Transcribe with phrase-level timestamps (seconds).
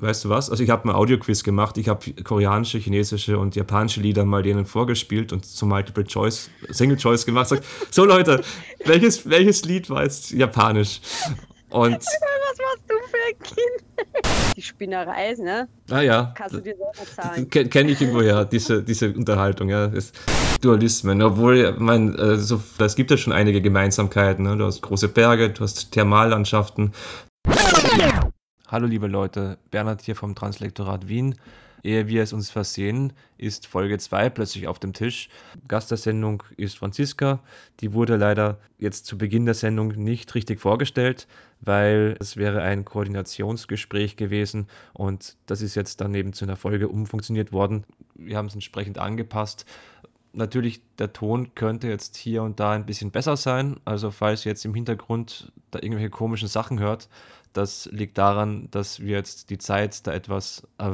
[0.00, 0.50] weißt du was?
[0.50, 1.78] Also ich habe ein Audio-Quiz gemacht.
[1.78, 6.96] Ich habe koreanische, chinesische und japanische Lieder mal denen vorgespielt und zum Multiple Choice, Single
[6.96, 7.48] Choice gemacht.
[7.48, 8.42] Sag, so Leute,
[8.84, 11.00] welches, welches Lied war jetzt japanisch?
[11.70, 14.56] Und was warst du für ein Kind?
[14.56, 15.68] Die Spinnerei, ne?
[15.90, 16.32] Ah ja.
[16.34, 17.50] Kannst du dir selber zahlen.
[17.50, 19.88] Kenne kenn ich irgendwoher, diese, diese Unterhaltung, ja.
[19.88, 20.12] Das
[20.60, 21.22] Dualismen.
[21.22, 24.44] Obwohl, mein, äh, so, es gibt ja schon einige Gemeinsamkeiten.
[24.44, 24.56] Ne?
[24.56, 26.92] Du hast große Berge, du hast Thermallandschaften.
[28.70, 31.36] Hallo liebe Leute, Bernhard hier vom Translektorat Wien.
[31.82, 35.30] Ehe wir es uns versehen, ist Folge 2 plötzlich auf dem Tisch.
[35.68, 37.40] Gast der Sendung ist Franziska.
[37.80, 41.26] Die wurde leider jetzt zu Beginn der Sendung nicht richtig vorgestellt,
[41.62, 46.88] weil es wäre ein Koordinationsgespräch gewesen und das ist jetzt dann eben zu einer Folge
[46.88, 47.84] umfunktioniert worden.
[48.16, 49.64] Wir haben es entsprechend angepasst.
[50.34, 53.80] Natürlich, der Ton könnte jetzt hier und da ein bisschen besser sein.
[53.86, 57.08] Also falls ihr jetzt im Hintergrund da irgendwelche komischen Sachen hört,
[57.58, 60.90] das liegt daran, dass wir jetzt die Zeit da etwas äh,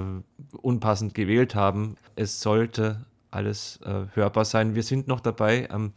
[0.63, 1.97] unpassend gewählt haben.
[2.17, 4.75] Es sollte alles äh, hörbar sein.
[4.75, 5.93] Wir sind noch dabei am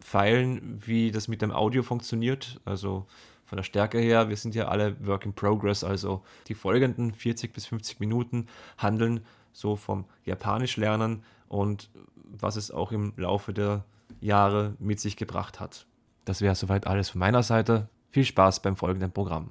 [0.00, 2.60] Feilen, wie das mit dem Audio funktioniert.
[2.64, 3.06] Also
[3.44, 5.84] von der Stärke her, wir sind ja alle Work in Progress.
[5.84, 8.46] Also die folgenden 40 bis 50 Minuten
[8.78, 9.20] handeln
[9.52, 13.84] so vom Japanisch lernen und was es auch im Laufe der
[14.20, 15.86] Jahre mit sich gebracht hat.
[16.24, 17.88] Das wäre soweit alles von meiner Seite.
[18.10, 19.50] Viel Spaß beim folgenden Programm.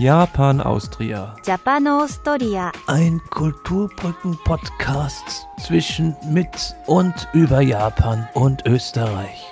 [0.00, 1.36] Japan Austria.
[1.44, 2.72] Japan Austria.
[2.86, 9.44] Ein Kulturbrücken-Podcast zwischen, mit und über Japan und Österreich.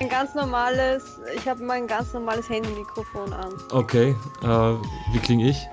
[0.00, 1.04] Ein ganz normales,
[1.36, 3.52] ich habe mein ganz normales Handymikrofon an.
[3.70, 4.74] Okay, äh,
[5.12, 5.68] wie klinge ich?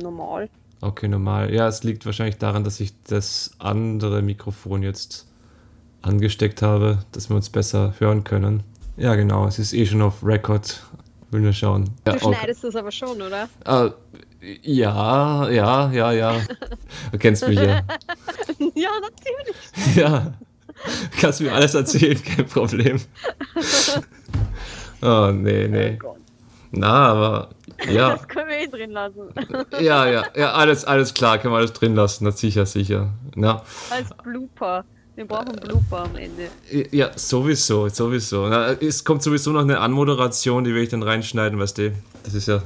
[0.00, 0.48] Normal.
[0.82, 1.52] Okay, normal.
[1.52, 5.26] Ja, es liegt wahrscheinlich daran, dass ich das andere Mikrofon jetzt
[6.00, 8.62] angesteckt habe, dass wir uns besser hören können.
[8.96, 10.80] Ja, genau, es ist eh schon auf Record.
[11.32, 11.88] Will nur schauen.
[12.04, 13.48] Du Ja, schneidest das aber schon, oder?
[13.64, 13.90] Äh,
[14.62, 16.40] ja, ja, ja, ja.
[17.10, 17.64] Du kennst mich ja.
[18.74, 19.56] ja, natürlich.
[19.96, 20.34] Ja.
[21.20, 23.00] Kannst mir alles erzählen, kein Problem.
[25.04, 25.98] Oh, nee, nee.
[26.04, 26.16] Oh.
[26.70, 27.48] Na, aber
[27.90, 28.10] ja.
[28.10, 29.30] Das können wir eh drin lassen.
[29.80, 33.08] Ja, ja, ja, alles, alles klar, können wir alles drin lassen, das sicher, sicher.
[33.34, 34.84] Na, Als Blooper.
[35.14, 36.48] Wir brauchen Blooper am Ende.
[36.90, 38.48] ja, sowieso, sowieso.
[38.48, 41.92] Na, es kommt sowieso noch eine Anmoderation, die will ich dann reinschneiden, weißt du.
[42.24, 42.62] Das ist ja,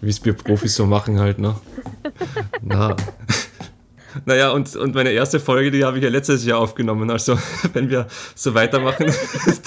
[0.00, 1.56] wie es wir Profis so machen halt, ne?
[2.62, 2.96] Na.
[4.26, 7.10] Naja, und, und meine erste Folge, die habe ich ja letztes Jahr aufgenommen.
[7.10, 7.36] Also,
[7.72, 8.06] wenn wir
[8.36, 9.12] so weitermachen,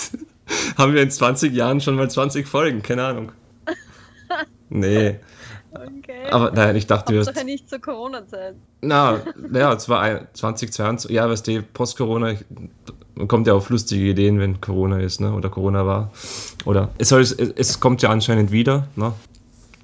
[0.78, 3.34] haben wir in 20 Jahren schon mal 20 Folgen, keine Ahnung.
[4.70, 5.20] Nee,
[5.74, 6.30] Okay.
[6.32, 7.26] aber nein, ich dachte, wir.
[7.26, 8.56] Hauptsache nicht zur Corona-Zeit.
[8.82, 12.36] Na, naja, es war ein- 2022, ja, weißt du, Post-Corona,
[13.16, 16.12] man kommt ja auf lustige Ideen, wenn Corona ist, ne, oder Corona war.
[16.66, 19.14] Oder es, soll, es, es kommt ja anscheinend wieder, ne?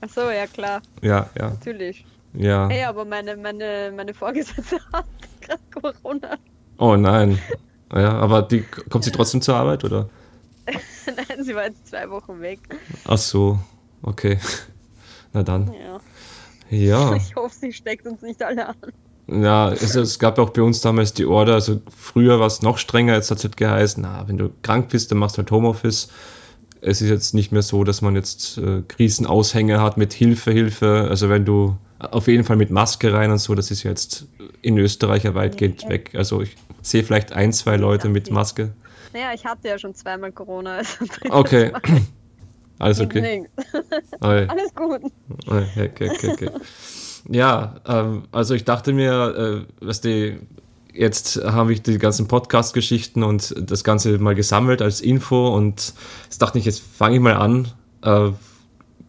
[0.01, 2.05] Achso, ja klar, Ja, ja, natürlich.
[2.33, 2.67] ja.
[2.69, 5.05] Hey, aber meine, meine, meine Vorgesetzte hat
[5.41, 6.37] gerade Corona.
[6.77, 7.39] Oh nein.
[7.93, 10.09] Ja, aber die kommt sie trotzdem zur Arbeit, oder?
[11.05, 12.59] Nein, sie war jetzt zwei Wochen weg.
[13.05, 13.59] Ach so,
[14.01, 14.39] okay.
[15.33, 15.71] Na dann.
[15.73, 15.99] Ja.
[16.69, 17.15] Ja.
[17.17, 18.75] Ich hoffe, sie steckt uns nicht alle an.
[19.27, 22.61] Ja, es, es gab ja auch bei uns damals die Order, also früher war es
[22.61, 25.39] noch strenger, jetzt hat es halt geheißen, na, wenn du krank bist, dann machst du
[25.39, 26.09] halt Homeoffice.
[26.81, 31.07] Es ist jetzt nicht mehr so, dass man jetzt äh, Krisenaushänge hat mit Hilfe, Hilfe.
[31.09, 34.27] Also wenn du auf jeden Fall mit Maske rein und so, das ist jetzt
[34.61, 36.11] in Österreich ja weitgehend weg.
[36.15, 38.73] Also ich sehe vielleicht ein, zwei Leute mit Maske.
[39.13, 40.77] Naja, ich hatte ja schon zweimal Corona.
[40.77, 41.71] Also Okay.
[42.79, 43.45] Alles okay.
[44.19, 44.47] Okay.
[44.47, 45.11] Alles gut.
[45.47, 46.49] Okay, okay, okay.
[47.29, 50.39] Ja, ähm, also ich dachte mir, äh, was die,
[50.93, 56.41] jetzt habe ich die ganzen Podcast-Geschichten und das Ganze mal gesammelt als Info und jetzt
[56.41, 57.69] dachte ich, jetzt fange ich mal an,
[58.03, 58.31] äh,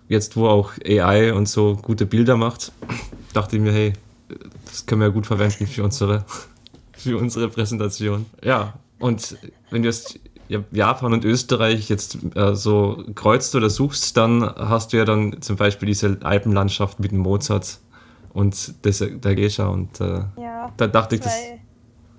[0.09, 2.73] jetzt wo auch AI und so gute Bilder macht,
[3.33, 3.93] dachte ich mir, hey,
[4.67, 6.25] das können wir ja gut verwenden für unsere,
[6.93, 8.27] für unsere Präsentation.
[8.43, 9.37] Ja, und
[9.71, 10.21] wenn du jetzt
[10.71, 15.57] Japan und Österreich jetzt äh, so kreuzt oder suchst, dann hast du ja dann zum
[15.57, 17.79] Beispiel diese Alpenlandschaft mit dem Mozart
[18.33, 20.73] und das, der Gescha und äh, Ja.
[20.77, 21.61] da dachte ich, das Zwei,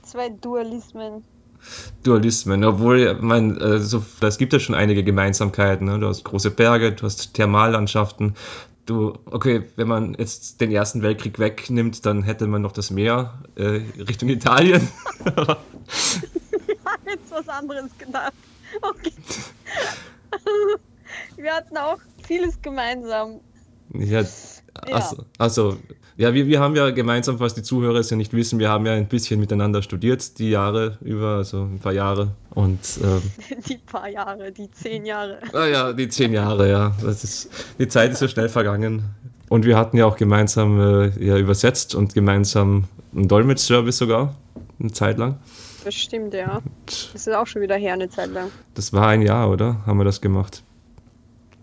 [0.04, 1.24] zwei Dualismen.
[2.04, 5.88] Dualismen, obwohl, ich mein, äh, so, es gibt ja schon einige Gemeinsamkeiten.
[5.88, 6.00] Ne?
[6.00, 8.36] Du hast große Berge, du hast Thermallandschaften.
[8.86, 13.34] Du, okay, wenn man jetzt den Ersten Weltkrieg wegnimmt, dann hätte man noch das Meer
[13.56, 14.88] äh, Richtung Italien.
[17.16, 18.34] jetzt was anderes gedacht.
[18.82, 19.14] Okay.
[21.38, 23.40] Wir hatten auch vieles gemeinsam.
[23.94, 24.22] ja,
[24.88, 24.96] Ja.
[24.96, 25.78] Also, also
[26.18, 28.86] ja, wir, wir haben ja gemeinsam, was die Zuhörer es ja nicht wissen, wir haben
[28.86, 32.32] ja ein bisschen miteinander studiert, die Jahre über, also ein paar Jahre.
[32.52, 33.22] Und ähm,
[33.68, 35.40] Die paar Jahre, die zehn Jahre.
[35.54, 36.96] ah ja, die zehn Jahre, ja.
[37.02, 39.04] Das ist, die Zeit ist so schnell vergangen.
[39.50, 44.36] Und wir hatten ja auch gemeinsam äh, ja, übersetzt und gemeinsam einen Dolmetsch-Service sogar,
[44.80, 45.38] eine Zeit lang.
[45.86, 46.62] Das stimmt, ja.
[46.88, 48.52] Das ist auch schon wieder her, eine Zeit lang.
[48.74, 49.86] das war ein Jahr, oder?
[49.86, 50.64] Haben wir das gemacht?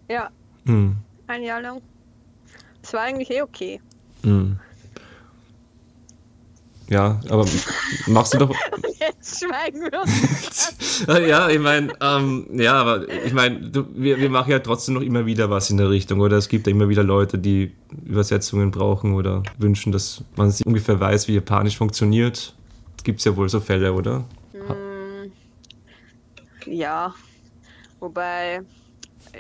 [0.09, 0.31] Ja,
[0.65, 0.97] Hm.
[1.27, 1.83] ein Jahr lang.
[2.83, 3.81] Es war eigentlich eh okay.
[4.23, 4.59] Hm.
[6.89, 7.47] Ja, aber
[8.07, 8.51] machst du doch.
[9.01, 10.77] Jetzt schweigen wir uns.
[11.29, 15.25] ja, ich meine, ähm, ja, aber ich meine, wir, wir machen ja trotzdem noch immer
[15.27, 16.37] wieder was in der Richtung, oder?
[16.37, 17.73] Es gibt ja immer wieder Leute, die
[18.05, 22.55] Übersetzungen brauchen oder wünschen, dass man sich ungefähr weiß, wie Japanisch funktioniert.
[23.05, 24.25] Gibt es ja wohl so Fälle, oder?
[26.67, 27.15] Ja,
[28.01, 28.63] wobei,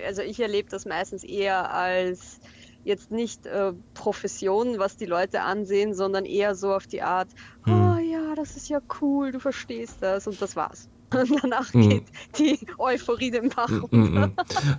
[0.06, 2.40] also ich erlebe das meistens eher als
[2.84, 7.28] jetzt nicht äh, Profession, was die Leute ansehen, sondern eher so auf die Art,
[7.64, 7.72] Hm.
[7.74, 10.88] oh ja, das ist ja cool, du verstehst das und das war's.
[11.14, 11.88] Und danach Hm.
[11.88, 12.04] geht
[12.38, 13.96] die Euphorie den Bach Mm, runter.
[13.96, 14.32] mm, mm.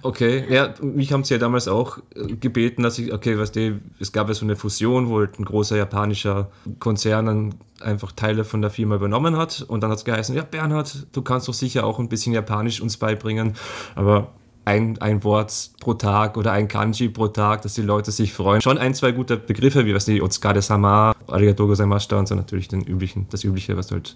[0.03, 3.79] Okay, ja, mich haben sie ja damals auch äh, gebeten, dass ich, okay, weißt du,
[3.99, 6.49] es gab ja so eine Fusion, wo halt ein großer japanischer
[6.79, 10.43] Konzern dann einfach Teile von der Firma übernommen hat und dann hat es geheißen, ja
[10.43, 13.53] Bernhard, du kannst doch sicher auch ein bisschen Japanisch uns beibringen,
[13.95, 14.31] aber
[14.65, 18.61] ein, ein Wort pro Tag oder ein Kanji pro Tag, dass die Leute sich freuen.
[18.61, 22.81] Schon ein, zwei gute Begriffe, wie was die Otsukade-sama, Arigato gozaimashita und so natürlich den
[22.81, 24.15] üblichen, das übliche, was du halt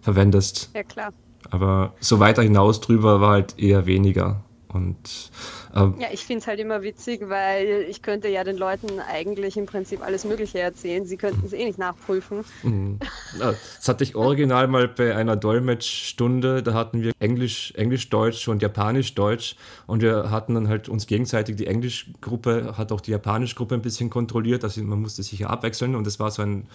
[0.00, 0.70] verwendest.
[0.74, 1.10] Ja klar.
[1.50, 4.42] Aber so weiter hinaus drüber war halt eher weniger.
[4.68, 5.30] Und
[5.72, 9.56] ähm, Ja, ich finde es halt immer witzig, weil ich könnte ja den Leuten eigentlich
[9.56, 11.06] im Prinzip alles Mögliche erzählen.
[11.06, 12.44] Sie könnten es eh nicht nachprüfen.
[12.64, 12.96] mh,
[13.38, 16.64] ja, das hatte ich original mal bei einer Dolmetschstunde.
[16.64, 19.54] Da hatten wir Englisch, Englisch-Deutsch und Japanisch-Deutsch.
[19.86, 24.10] Und wir hatten dann halt uns gegenseitig, die Englischgruppe hat auch die Japanischgruppe ein bisschen
[24.10, 24.64] kontrolliert.
[24.64, 25.94] Also man musste sich ja abwechseln.
[25.94, 26.66] Und es war so ein,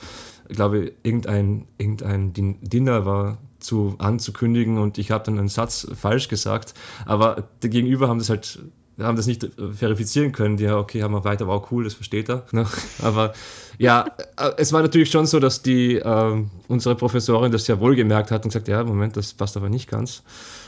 [0.48, 5.88] ich glaube, irgendein, irgendein Din- Dinner war zu anzukündigen und ich habe dann einen Satz
[5.95, 6.73] falsch gesagt,
[7.06, 8.59] aber die Gegenüber haben das halt
[9.01, 10.57] haben das nicht äh, verifizieren können.
[10.57, 12.44] Die, ja, okay, haben wir weiter, wow, cool, das versteht er.
[12.51, 12.65] Ne?
[13.01, 13.33] Aber
[13.77, 14.06] ja,
[14.38, 18.31] äh, es war natürlich schon so, dass die ähm, unsere Professorin das ja wohl gemerkt
[18.31, 20.23] hat und gesagt, ja, Moment, das passt aber nicht ganz.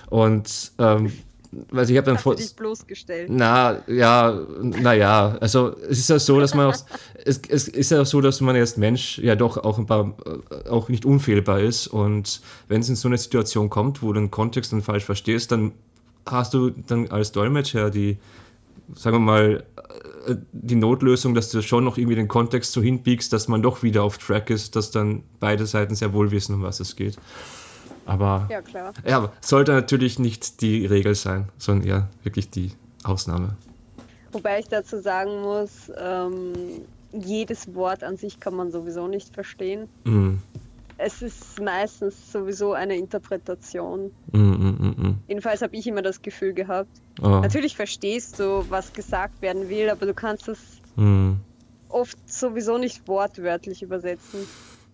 [0.09, 1.11] Und ähm,
[1.51, 3.29] weil ich habe dann vor, dich bloßgestellt.
[3.29, 6.75] na, ja, naja, also es ist ja so, dass man auch,
[7.25, 10.69] es, es ist ja so, dass man als Mensch ja doch auch ein paar, äh,
[10.69, 14.31] auch nicht unfehlbar ist und wenn es in so eine Situation kommt, wo du den
[14.31, 15.73] Kontext dann falsch verstehst, dann
[16.25, 18.17] hast du dann als Dolmetscher die,
[18.95, 19.63] sagen wir mal,
[20.27, 23.83] äh, die Notlösung, dass du schon noch irgendwie den Kontext so hinbiegst, dass man doch
[23.83, 27.17] wieder auf Track ist, dass dann beide Seiten sehr wohl wissen, um was es geht.
[28.05, 28.93] Aber Ja, klar.
[29.05, 32.71] ja, sollte natürlich nicht die Regel sein, sondern eher wirklich die
[33.03, 33.55] Ausnahme.
[34.31, 36.53] Wobei ich dazu sagen muss, ähm,
[37.11, 39.87] jedes Wort an sich kann man sowieso nicht verstehen.
[40.05, 40.35] Mm,
[40.97, 44.11] Es ist meistens sowieso eine Interpretation.
[44.31, 45.17] mm, mm.
[45.27, 46.89] Jedenfalls habe ich immer das Gefühl gehabt.
[47.21, 50.59] Oh, Natürlich verstehst du, was gesagt werden will, aber du kannst es
[50.95, 51.33] mm.
[51.89, 54.47] oft sowieso nicht wortwörtlich übersetzen.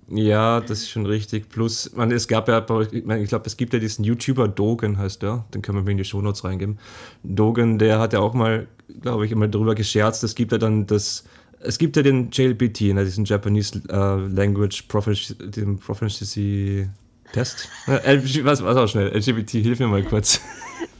[0.09, 1.49] Ja, das ist schon richtig.
[1.49, 5.45] Plus, man, es gab ja, ich, glaube, es gibt ja diesen YouTuber Dogen, heißt der,
[5.53, 6.79] den können wir mir in die Shownotes reingeben.
[7.23, 8.67] Dogen, der hat ja auch mal,
[9.01, 11.25] glaube ich, immer darüber gescherzt, es gibt ja dann das,
[11.59, 16.87] es gibt ja den JLPT, ne, diesen Japanese äh, Language Proficiency, den Proficiency
[17.33, 17.67] Test.
[17.85, 20.39] Was, was auch schnell, LGBT, hilf mir mal kurz.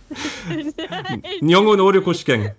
[1.41, 2.51] Nyongo no Ode Kushken.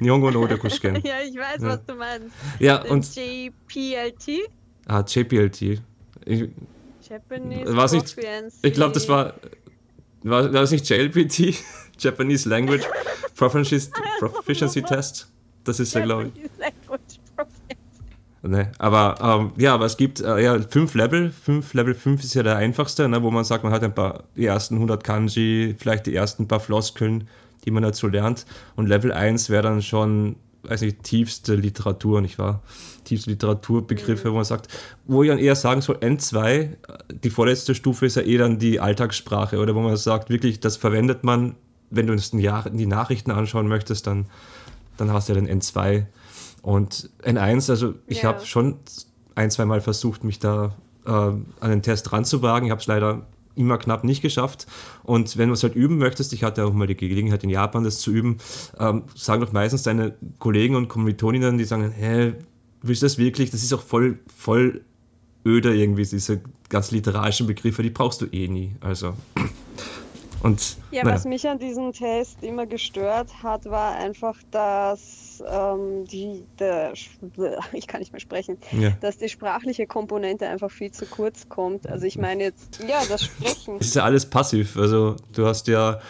[0.00, 0.96] Nyongo no Ode Kushken.
[1.04, 1.68] ja, ich weiß, Ja.
[1.68, 2.34] was du meinst.
[2.58, 4.50] Ja, und, JPLT?
[4.90, 5.80] Ah, JPLT.
[6.26, 6.48] Ich,
[7.08, 8.16] Japanese War's nicht-.
[8.62, 9.34] Ich glaube, das war,
[10.22, 10.44] war.
[10.44, 11.54] War das nicht JLPT?
[11.98, 12.84] Japanese Language
[13.36, 15.30] Proficiency, Proficiency Test?
[15.64, 16.28] Das ist ja, glaube ich.
[16.28, 17.80] Japanese Language Proficiency.
[18.42, 21.30] Ne, aber ähm, ja, aber es gibt äh, ja fünf Level.
[21.30, 24.24] Fünf, Level 5 ist ja der einfachste, ne, wo man sagt, man hat ein paar,
[24.34, 27.28] die ersten 100 Kanji, vielleicht die ersten paar Floskeln,
[27.66, 28.46] die man dazu lernt.
[28.76, 32.62] Und Level 1 wäre dann schon, weiß nicht, tiefste Literatur, nicht wahr?
[33.04, 34.68] Tiefste Literaturbegriffe, wo man sagt,
[35.06, 36.76] wo ich dann eher sagen soll, N2, äh,
[37.24, 40.76] die vorletzte Stufe ist ja eh dann die Alltagssprache, oder wo man sagt, wirklich, das
[40.76, 41.54] verwendet man,
[41.90, 44.26] wenn du uns die Nachrichten anschauen möchtest, dann,
[44.96, 46.06] dann hast du ja den N2.
[46.62, 48.28] Und N1, also ich Ja.
[48.30, 48.76] habe schon
[49.34, 50.76] ein, zwei Mal versucht, mich da
[51.06, 52.66] äh, an den Test ranzuwagen.
[52.66, 53.26] Ich habe es leider
[53.60, 54.66] immer knapp nicht geschafft.
[55.04, 57.84] Und wenn du es halt üben möchtest, ich hatte auch mal die Gelegenheit in Japan,
[57.84, 58.38] das zu üben,
[58.78, 62.32] ähm, sagen doch meistens deine Kollegen und Kommilitoninnen, die sagen, hä,
[62.82, 63.50] willst du das wirklich?
[63.50, 64.82] Das ist auch voll, voll
[65.46, 68.76] öde irgendwie, diese ganz literarischen Begriffe, die brauchst du eh nie.
[68.80, 69.14] Also
[70.42, 71.14] Und, ja, naja.
[71.14, 76.92] was mich an diesem Test immer gestört hat, war einfach, dass ähm, die, der,
[77.72, 78.90] ich kann nicht mehr sprechen, ja.
[79.00, 81.88] dass die sprachliche Komponente einfach viel zu kurz kommt.
[81.88, 83.76] Also ich meine jetzt, ja, das Sprechen.
[83.80, 84.76] Es ist ja alles passiv.
[84.76, 86.00] Also du hast ja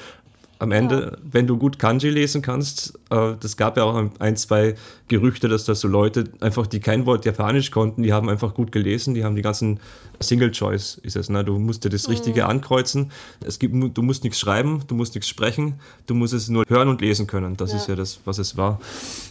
[0.61, 1.19] am Ende, ja.
[1.33, 4.75] wenn du gut Kanji lesen kannst, äh, das gab ja auch ein, zwei
[5.09, 8.71] Gerüchte, dass da so Leute einfach, die kein Wort Japanisch konnten, die haben einfach gut
[8.71, 9.81] gelesen, die haben die ganzen
[10.23, 11.43] Single Choice ist es, ne?
[11.45, 12.13] Du musst dir das mhm.
[12.13, 13.11] Richtige ankreuzen.
[13.43, 16.89] Es gibt, du musst nichts schreiben, du musst nichts sprechen, du musst es nur hören
[16.89, 17.57] und lesen können.
[17.57, 17.79] Das ja.
[17.79, 18.81] ist ja das, was es war.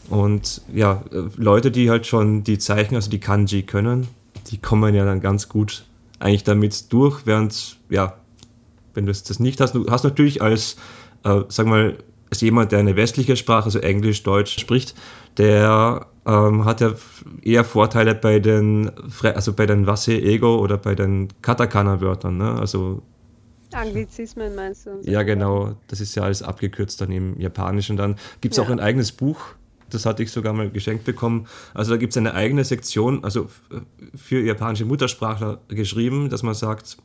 [0.09, 4.07] Und ja, äh, Leute, die halt schon die Zeichen, also die Kanji können,
[4.47, 5.85] die kommen ja dann ganz gut
[6.17, 8.15] eigentlich damit durch, während, ja,
[8.95, 10.75] wenn du das nicht hast, du hast natürlich als
[11.23, 11.97] äh, sag mal,
[12.29, 14.95] ist jemand, der eine westliche Sprache, also Englisch, Deutsch spricht,
[15.37, 16.93] der ähm, hat ja
[17.41, 18.91] eher Vorteile bei den,
[19.23, 22.37] also bei den Wasse, Ego oder bei den Katakana-Wörtern.
[22.37, 22.55] Ne?
[22.59, 23.01] Also
[23.73, 25.01] Anglizismen meinst du?
[25.03, 25.75] Ja, genau.
[25.87, 27.97] Das ist ja alles abgekürzt dann im Japanischen.
[27.97, 28.63] Dann gibt es ja.
[28.63, 29.39] auch ein eigenes Buch,
[29.89, 31.47] das hatte ich sogar mal geschenkt bekommen.
[31.73, 33.47] Also da gibt es eine eigene Sektion, also
[34.15, 36.97] für japanische Muttersprachler geschrieben, dass man sagt,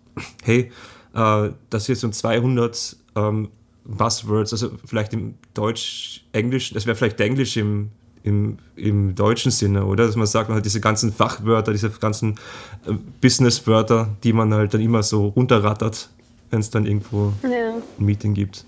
[0.42, 0.70] hey,
[1.14, 3.48] äh, das hier sind 200 ähm,
[3.84, 7.90] Buzzwords, also vielleicht im Deutsch, Englisch, das wäre vielleicht Englisch im,
[8.22, 10.06] im, im deutschen Sinne, oder?
[10.06, 12.38] Dass man sagt, man hat diese ganzen Fachwörter, diese ganzen
[12.86, 16.08] äh, Businesswörter, die man halt dann immer so runterrattert,
[16.50, 17.74] wenn es dann irgendwo ja.
[17.98, 18.64] ein Meeting gibt.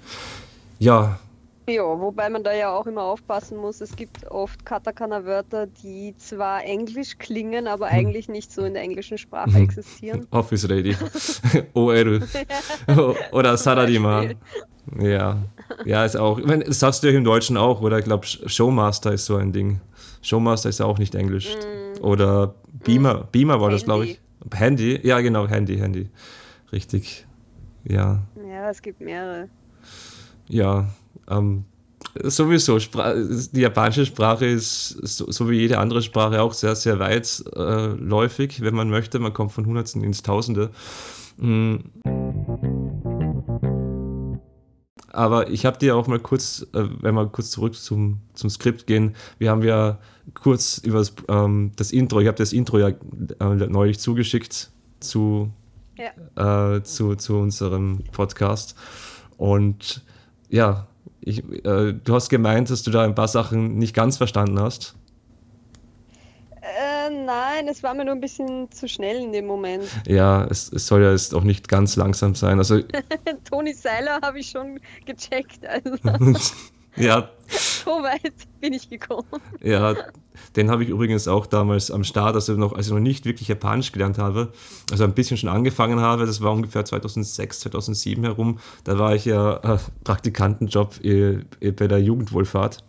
[0.79, 1.19] Ja.
[1.69, 6.63] Ja, wobei man da ja auch immer aufpassen muss, es gibt oft Katakana-Wörter, die zwar
[6.63, 7.99] englisch klingen, aber hm.
[7.99, 9.65] eigentlich nicht so in der englischen Sprache hm.
[9.65, 10.27] existieren.
[10.31, 10.95] Office Lady.
[11.75, 12.23] OL.
[13.33, 14.27] Oder Saradima.
[15.01, 15.39] Ja,
[15.85, 16.39] ja, ist auch.
[16.39, 17.99] Ich meine, das hast du ja im Deutschen auch, oder?
[17.99, 19.81] Ich glaube, Showmaster ist so ein Ding.
[20.23, 21.49] Showmaster ist ja auch nicht Englisch.
[21.55, 22.05] Mm.
[22.05, 23.25] Oder Beamer, mm.
[23.33, 24.21] Beamer war das, glaube ich.
[24.55, 26.09] Handy, ja, genau, Handy, Handy.
[26.73, 27.27] Richtig.
[27.85, 28.23] Ja.
[28.49, 29.49] Ja, es gibt mehrere.
[30.49, 30.87] Ja,
[31.29, 31.65] ähm,
[32.23, 38.61] sowieso, die japanische Sprache ist so, so, wie jede andere Sprache auch sehr, sehr weitläufig,
[38.61, 39.19] äh, wenn man möchte.
[39.19, 40.71] Man kommt von Hundertsten ins Tausende.
[41.39, 41.85] Mhm.
[45.17, 48.87] Aber ich habe dir auch mal kurz, äh, wenn wir kurz zurück zum, zum Skript
[48.87, 49.99] gehen, wir haben ja
[50.35, 54.71] kurz über das, ähm, das Intro, ich habe das Intro ja äh, neulich zugeschickt
[55.01, 55.51] zu,
[55.97, 56.77] ja.
[56.77, 58.77] äh, zu, zu unserem Podcast.
[59.39, 60.05] Und
[60.51, 60.87] ja,
[61.23, 64.97] ich, äh, du hast gemeint, dass du da ein paar Sachen nicht ganz verstanden hast.
[67.07, 69.85] Äh, nein, es war mir nur ein bisschen zu schnell in dem Moment.
[70.07, 72.59] Ja, es, es soll ja jetzt auch nicht ganz langsam sein.
[72.59, 72.81] Also,
[73.51, 75.67] Toni Seiler habe ich schon gecheckt.
[75.67, 75.97] Also.
[76.97, 77.29] ja.
[77.49, 79.27] So weit bin ich gekommen.
[79.63, 79.95] Ja,
[80.55, 83.49] den habe ich übrigens auch damals am Start, also noch, als ich noch nicht wirklich
[83.49, 84.53] Japanisch gelernt habe,
[84.91, 89.25] also ein bisschen schon angefangen habe, das war ungefähr 2006, 2007 herum, da war ich
[89.25, 92.85] ja äh, Praktikantenjob äh, bei der Jugendwohlfahrt.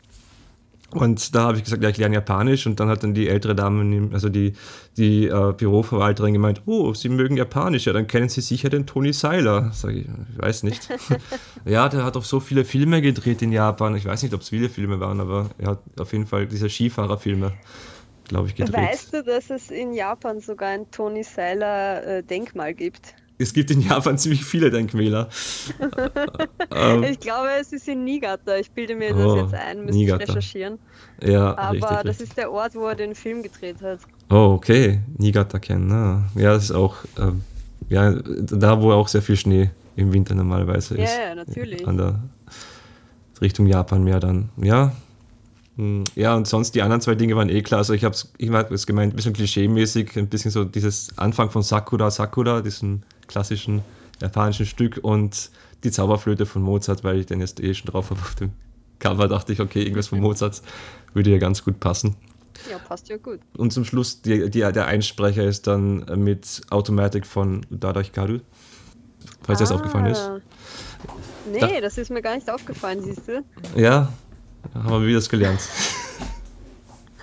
[0.91, 2.65] Und da habe ich gesagt, ja, ich lerne Japanisch.
[2.65, 4.53] Und dann hat dann die ältere Dame, also die,
[4.96, 9.12] die äh, Büroverwalterin gemeint, oh, Sie mögen Japanisch, ja, dann kennen Sie sicher den Tony
[9.12, 9.72] Seiler.
[9.74, 10.88] Sag ich, ich weiß nicht.
[11.65, 13.96] ja, der hat auch so viele Filme gedreht in Japan.
[13.98, 16.70] Ich weiß nicht, ob es viele Filme waren, aber er hat auf jeden Fall diese
[16.70, 17.51] Skifahrerfilme,
[18.29, 18.75] glaube ich, gedreht.
[18.77, 23.13] Weißt du, dass es in Japan sogar ein Tony Seiler äh, Denkmal gibt?
[23.39, 25.29] Es gibt in Japan ziemlich viele Denkmäler.
[26.75, 28.58] ähm, ich glaube, es ist in Niigata.
[28.58, 30.24] Ich bilde mir das oh, jetzt ein, müsste Niigata.
[30.24, 30.79] ich recherchieren.
[31.22, 32.29] Ja, Aber richtig, das richtig.
[32.29, 34.00] ist der Ort, wo er den Film gedreht hat.
[34.29, 35.00] Oh, okay.
[35.17, 35.91] Niigata kennen.
[35.91, 36.24] Ah.
[36.36, 37.41] Ja, das ist auch ähm,
[37.89, 41.17] ja, da, wo auch sehr viel Schnee im Winter normalerweise ist.
[41.17, 41.88] Ja, natürlich.
[41.88, 42.20] An der
[43.41, 44.50] Richtung Japan mehr dann.
[44.62, 44.94] Ja,
[45.77, 47.79] hm, ja, und sonst die anderen zwei Dinge waren eh klar.
[47.79, 51.50] Also ich habe es ich es gemeint, ein bisschen klischee-mäßig, ein bisschen so dieses Anfang
[51.50, 53.81] von Sakura Sakura, diesem klassischen
[54.22, 55.51] japanischen Stück und
[55.84, 58.51] die Zauberflöte von Mozart, weil ich den jetzt eh schon drauf habe auf dem
[59.00, 60.62] Cover, dachte ich, okay, irgendwas von Mozart
[61.13, 62.15] würde ja ganz gut passen.
[62.69, 63.39] Ja, passt ja gut.
[63.55, 68.39] Und zum Schluss, die, die, der Einsprecher ist dann mit Automatic von Dada Hikaru,
[69.43, 70.31] falls ah, das aufgefallen ist.
[71.51, 73.43] Nee, da, das ist mir gar nicht aufgefallen, siehst du?
[73.75, 74.12] Ja,
[74.74, 75.62] haben wir wieder das gelernt.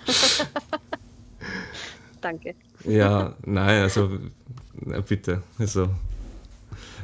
[2.21, 2.55] Danke.
[2.85, 4.11] Ja, nein, also
[5.09, 5.43] bitte.
[5.59, 5.89] Also,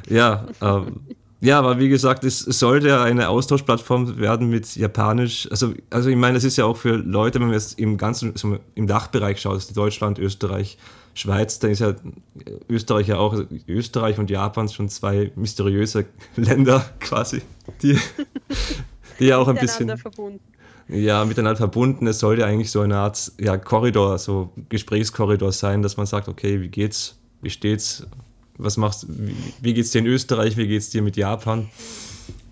[0.09, 1.01] ja, ähm,
[1.41, 5.49] ja, aber wie gesagt, es, sollte eine Austauschplattform werden mit Japanisch.
[5.49, 8.33] Also, also ich meine, es ist ja auch für Leute, wenn man jetzt im ganzen,
[8.33, 10.77] also im Dachbereich schaut, also Deutschland, Österreich,
[11.15, 11.95] Schweiz, dann ist ja
[12.69, 17.41] Österreich ja auch, also Österreich und Japan schon zwei mysteriöse Länder quasi,
[17.81, 17.97] die,
[19.19, 19.97] die ja auch ein bisschen.
[19.97, 20.39] Verbunden.
[20.91, 22.05] Ja, miteinander verbunden.
[22.07, 26.61] Es sollte eigentlich so eine Art ja, Korridor, so Gesprächskorridor sein, dass man sagt, okay,
[26.61, 28.05] wie geht's, wie steht's,
[28.57, 31.69] was machst wie, wie geht's dir in Österreich, wie geht's dir mit Japan?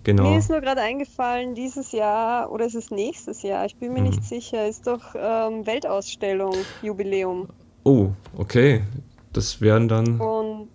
[0.04, 0.30] Genau.
[0.30, 4.00] Mir ist nur gerade eingefallen, dieses Jahr oder ist es nächstes Jahr, ich bin mir
[4.00, 4.08] mhm.
[4.08, 7.48] nicht sicher, ist doch ähm, Weltausstellung, Jubiläum.
[7.84, 8.82] Oh, okay.
[9.34, 10.18] Das wären dann.
[10.18, 10.68] Und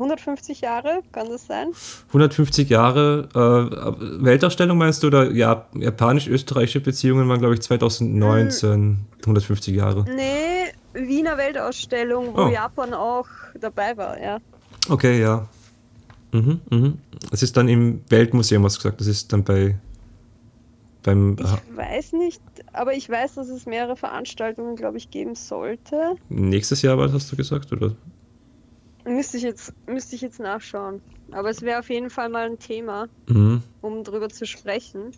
[0.00, 1.68] 150 Jahre, kann das sein?
[2.08, 8.98] 150 Jahre äh, Weltausstellung meinst du oder ja, japanisch-österreichische Beziehungen waren, glaube ich, 2019 hm.
[9.20, 10.04] 150 Jahre.
[10.14, 12.48] Nee, Wiener Weltausstellung, wo oh.
[12.48, 13.26] Japan auch
[13.60, 14.38] dabei war, ja.
[14.88, 15.46] Okay, ja.
[16.32, 16.98] Mhm, mhm.
[17.30, 19.76] Es ist dann im Weltmuseum, was gesagt, das ist dann bei
[21.02, 21.36] beim.
[21.38, 22.42] Ich weiß nicht,
[22.72, 26.16] aber ich weiß, dass es mehrere Veranstaltungen, glaube ich, geben sollte.
[26.28, 27.92] Nächstes Jahr, was hast du gesagt, oder?
[29.04, 31.00] Müsste ich jetzt, müsste ich jetzt nachschauen.
[31.32, 33.62] Aber es wäre auf jeden Fall mal ein Thema, mhm.
[33.80, 35.12] um darüber zu sprechen,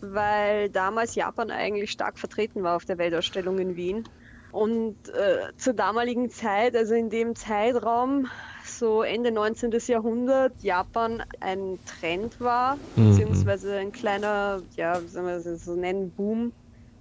[0.00, 4.04] weil damals Japan eigentlich stark vertreten war auf der Weltausstellung in Wien.
[4.52, 8.28] Und äh, zur damaligen Zeit, also in dem Zeitraum,
[8.64, 9.72] so Ende 19.
[9.86, 13.10] Jahrhundert Japan ein Trend war, mhm.
[13.10, 16.52] beziehungsweise ein kleiner, ja, wie soll man das so nennen, Boom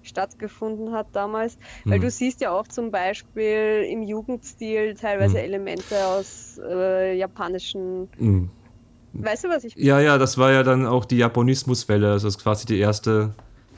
[0.06, 1.58] stattgefunden hat damals.
[1.84, 1.92] Mhm.
[1.92, 5.44] Weil du siehst ja auch zum Beispiel im Jugendstil teilweise mhm.
[5.44, 8.10] Elemente aus äh, japanischen.
[8.18, 8.50] Mhm.
[9.14, 9.88] Weißt du, was ich meine?
[9.88, 13.34] Ja, ja, das war ja dann auch die Japonismuswelle, also das ist quasi die erste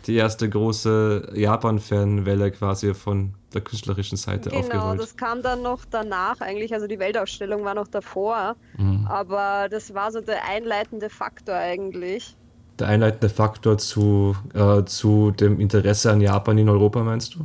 [0.08, 4.68] die erste große Japan-Fan-Welle quasi von der künstlerischen Seite genau.
[4.68, 9.06] Genau, das kam dann noch danach eigentlich, also die Weltausstellung war noch davor, mhm.
[9.08, 12.36] aber das war so der einleitende Faktor eigentlich.
[12.80, 17.40] Der einleitende Faktor zu, äh, zu dem Interesse an Japan in Europa, meinst du?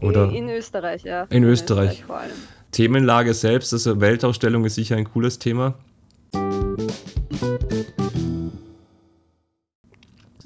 [0.00, 0.30] Oder?
[0.30, 1.22] In Österreich, ja.
[1.24, 2.02] In, in Österreich.
[2.02, 2.30] Österreich
[2.70, 5.74] Themenlage selbst, also Weltausstellung ist sicher ein cooles Thema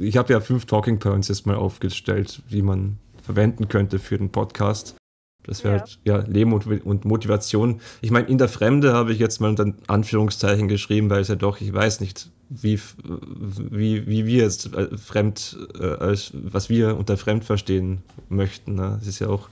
[0.03, 4.31] ich habe ja fünf Talking Points jetzt mal aufgestellt, die man verwenden könnte für den
[4.31, 4.97] Podcast.
[5.45, 5.81] Das wäre ja.
[5.81, 7.81] halt ja Leben und, Motivation.
[8.01, 11.35] Ich meine, in der Fremde habe ich jetzt mal unter Anführungszeichen geschrieben, weil es ja
[11.35, 16.97] doch, ich weiß nicht, wie, wie, wie wir jetzt äh, fremd, äh, als, was wir
[16.97, 18.75] unter fremd verstehen möchten.
[18.75, 18.97] Ne?
[18.99, 19.49] Das ist ja auch.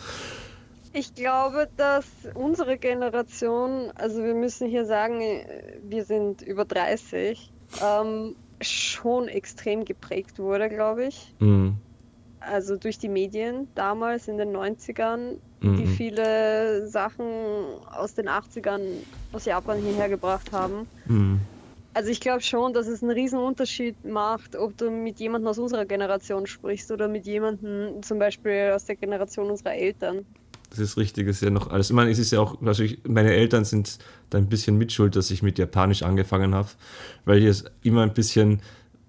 [0.92, 5.20] Ich glaube, dass unsere Generation, also wir müssen hier sagen,
[5.88, 7.50] wir sind über 30,
[7.83, 11.33] ähm, schon extrem geprägt wurde, glaube ich.
[11.38, 11.76] Mhm.
[12.40, 15.77] Also durch die Medien damals in den 90ern, mhm.
[15.77, 17.27] die viele Sachen
[17.90, 18.81] aus den 80ern
[19.33, 20.87] aus Japan hierher gebracht haben.
[21.07, 21.40] Mhm.
[21.92, 25.59] Also ich glaube schon, dass es einen riesen Unterschied macht, ob du mit jemandem aus
[25.59, 30.25] unserer Generation sprichst oder mit jemandem zum Beispiel aus der Generation unserer Eltern.
[30.70, 31.90] Das ist richtig, ist ja noch alles.
[31.90, 33.99] Ich meine, es ist ja auch, natürlich, meine Eltern sind
[34.31, 36.68] da ein bisschen mitschuld, dass ich mit Japanisch angefangen habe,
[37.25, 38.62] weil hier es immer ein bisschen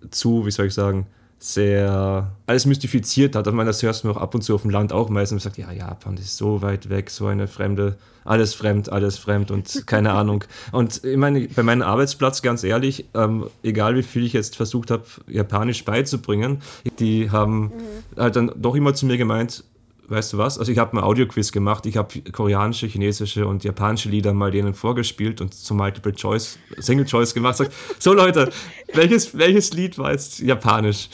[0.10, 1.06] zu, wie soll ich sagen,
[1.44, 3.48] sehr alles mystifiziert hat.
[3.48, 5.44] Ich meine, das hörst du auch ab und zu auf dem Land auch meistens.
[5.44, 9.50] Man sagt, ja, Japan ist so weit weg, so eine fremde, alles fremd, alles fremd
[9.50, 10.44] und keine Ahnung.
[10.72, 14.92] Und ich meine, bei meinem Arbeitsplatz, ganz ehrlich, ähm, egal wie viel ich jetzt versucht
[14.92, 16.62] habe, Japanisch beizubringen,
[17.00, 17.72] die haben mhm.
[18.18, 19.64] halt dann doch immer zu mir gemeint,
[20.12, 20.60] weißt du was?
[20.60, 24.74] Also ich habe ein Audioquiz gemacht, ich habe koreanische, chinesische und japanische Lieder mal denen
[24.74, 27.58] vorgespielt und zum Multiple Choice, Single Choice gemacht.
[27.58, 28.52] Sag, so Leute,
[28.94, 31.10] welches, welches Lied war jetzt japanisch?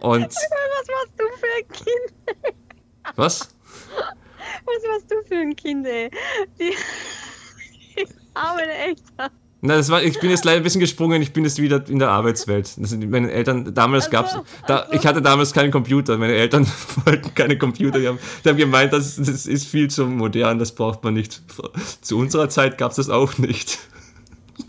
[0.00, 2.56] Und was warst du für ein Kind?
[3.16, 3.54] Was?
[4.64, 6.10] Was warst du für ein Kind, ey?
[6.58, 6.74] Die,
[7.96, 9.30] die armen Eltern.
[9.64, 12.00] Na, das war, ich bin jetzt leider ein bisschen gesprungen, ich bin jetzt wieder in
[12.00, 12.72] der Arbeitswelt.
[12.76, 14.92] Das sind meine Eltern, damals also, gab's, da, also.
[14.92, 16.66] ich hatte damals keinen Computer, meine Eltern
[17.04, 20.72] wollten keine Computer, die haben, die haben gemeint, das, das ist viel zu modern, das
[20.72, 21.42] braucht man nicht.
[22.00, 23.78] Zu unserer Zeit gab es das auch nicht.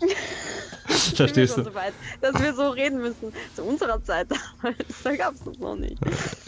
[0.86, 1.64] Verstehst du?
[1.64, 3.32] So weit, dass wir so reden müssen.
[3.54, 5.96] Zu unserer Zeit damals, da gab es das noch nicht.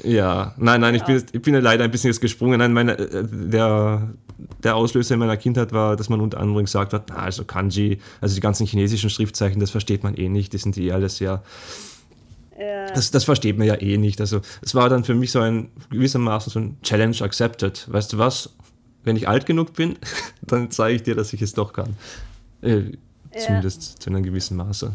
[0.03, 1.01] Ja, nein, nein, ja.
[1.01, 2.59] ich, bin, ich bin leider ein bisschen jetzt gesprungen.
[2.59, 4.11] Nein, meine, äh, der,
[4.63, 7.99] der Auslöser in meiner Kindheit war, dass man unter anderem gesagt hat, na, also Kanji,
[8.21, 11.43] also die ganzen chinesischen Schriftzeichen, das versteht man eh nicht, die sind eh alles ja.
[12.59, 12.87] Ja.
[12.87, 14.21] Das, das versteht man ja eh nicht.
[14.21, 17.87] Also es war dann für mich so ein gewissermaßen so ein Challenge accepted.
[17.91, 18.55] Weißt du was?
[19.05, 19.97] Wenn ich alt genug bin,
[20.43, 21.97] dann zeige ich dir, dass ich es doch kann.
[22.63, 22.93] Äh,
[23.37, 23.47] ja.
[23.47, 24.93] Zumindest zu einem gewissen Maße.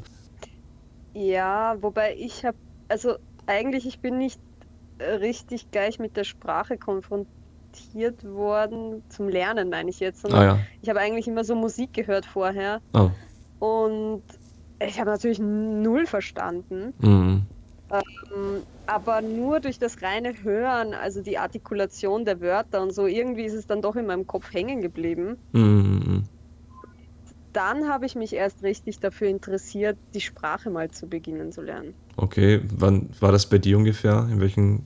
[1.13, 4.39] Ja, wobei ich habe, also eigentlich, ich bin nicht
[4.99, 10.59] richtig gleich mit der Sprache konfrontiert worden, zum Lernen meine ich jetzt, sondern ah, ja.
[10.81, 12.81] ich habe eigentlich immer so Musik gehört vorher.
[12.93, 13.09] Oh.
[13.59, 14.23] Und
[14.79, 16.93] ich habe natürlich null verstanden.
[16.99, 17.43] Mhm.
[17.91, 23.43] Ähm, aber nur durch das reine Hören, also die Artikulation der Wörter und so, irgendwie
[23.43, 25.37] ist es dann doch in meinem Kopf hängen geblieben.
[25.51, 26.23] Mhm
[27.53, 31.93] dann habe ich mich erst richtig dafür interessiert, die Sprache mal zu beginnen zu lernen.
[32.17, 34.27] Okay, wann war das bei dir ungefähr?
[34.31, 34.85] In welchem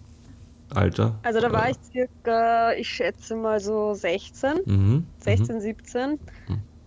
[0.70, 1.20] Alter?
[1.24, 5.06] Also da war ich circa, ich schätze mal so 16, mhm.
[5.20, 5.60] 16, mhm.
[5.60, 6.12] 17.
[6.12, 6.18] Mhm.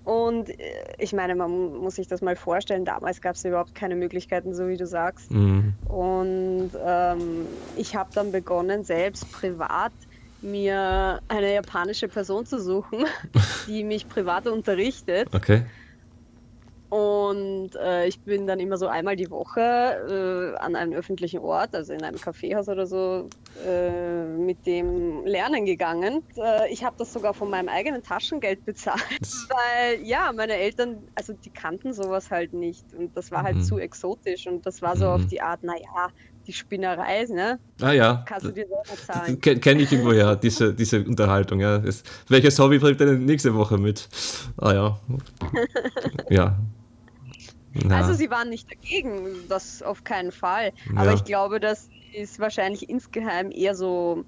[0.04, 0.54] Und äh,
[0.98, 4.66] ich meine, man muss sich das mal vorstellen, damals gab es überhaupt keine Möglichkeiten, so
[4.68, 5.30] wie du sagst.
[5.30, 5.74] Mhm.
[5.86, 9.92] Und ähm, ich habe dann begonnen, selbst privat
[10.40, 13.04] mir eine japanische Person zu suchen,
[13.66, 15.28] die mich privat unterrichtet.
[15.34, 15.64] Okay.
[16.90, 21.74] Und äh, ich bin dann immer so einmal die Woche äh, an einem öffentlichen Ort,
[21.74, 23.28] also in einem Kaffeehaus oder so,
[23.66, 26.22] äh, mit dem lernen gegangen.
[26.38, 31.34] Äh, ich habe das sogar von meinem eigenen Taschengeld bezahlt, weil ja, meine Eltern, also
[31.34, 33.62] die kannten sowas halt nicht und das war halt mhm.
[33.62, 35.10] zu exotisch und das war so mhm.
[35.10, 36.08] auf die Art, naja,
[36.48, 37.60] die Spinnerei, ne?
[37.80, 38.24] Ah ja.
[38.26, 39.40] Kannst du dir selber zahlen.
[39.40, 41.78] Kenne ich irgendwo ja, diese, diese Unterhaltung, ja.
[41.78, 44.08] Das, welches Hobby bringt denn nächste Woche mit?
[44.56, 45.00] Ah ja.
[46.30, 46.58] ja.
[47.74, 47.96] Ja.
[47.96, 50.72] Also sie waren nicht dagegen, das auf keinen Fall.
[50.96, 51.14] Aber ja.
[51.14, 54.24] ich glaube, dass sie es wahrscheinlich insgeheim eher so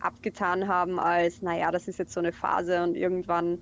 [0.00, 3.60] abgetan haben als, naja, das ist jetzt so eine Phase und irgendwann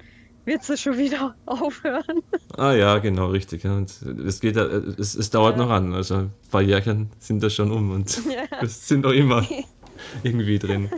[0.49, 2.23] wird es schon wieder aufhören.
[2.57, 3.65] Ah ja, genau, richtig.
[3.65, 5.65] Und es, geht, es, es dauert ja.
[5.65, 5.95] noch an.
[5.95, 8.67] Also ein paar Jährchen sind da schon um und ja.
[8.67, 9.47] sind doch immer
[10.25, 10.89] irgendwie drin.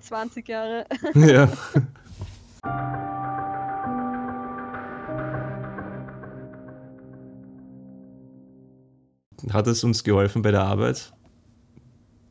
[0.00, 0.86] 20 Jahre.
[1.14, 1.48] Ja.
[9.50, 11.12] Hat es uns geholfen bei der Arbeit?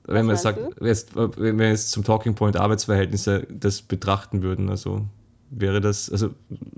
[0.07, 5.07] wenn man sagt, jetzt, wenn wir jetzt zum Talking Point Arbeitsverhältnisse das betrachten würden, also
[5.49, 6.29] wäre das, also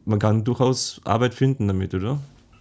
[0.05, 2.19] man kann durchaus Arbeit finden damit, oder?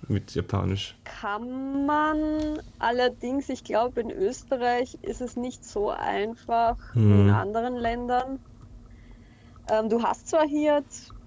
[0.09, 0.95] Mit Japanisch.
[1.05, 7.09] Kann man, allerdings, ich glaube, in Österreich ist es nicht so einfach hm.
[7.09, 8.38] wie in anderen Ländern.
[9.69, 10.85] Ähm, du hast zwar hier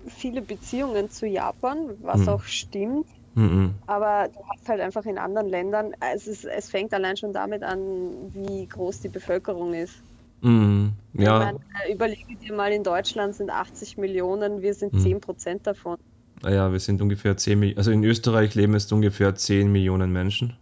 [0.07, 2.29] viele Beziehungen zu Japan, was hm.
[2.29, 3.07] auch stimmt,
[3.39, 3.75] Mhm.
[3.87, 7.63] Aber du hast halt einfach in anderen Ländern, es, ist, es fängt allein schon damit
[7.63, 10.03] an, wie groß die Bevölkerung ist.
[10.41, 10.93] Mhm.
[11.13, 11.39] Ja.
[11.39, 11.59] Meine,
[11.91, 14.99] überlege dir mal, in Deutschland sind 80 Millionen, wir sind mhm.
[14.99, 15.97] 10 Prozent davon.
[16.41, 20.11] Naja, ah wir sind ungefähr 10 Millionen, also in Österreich leben es ungefähr 10 Millionen
[20.11, 20.55] Menschen.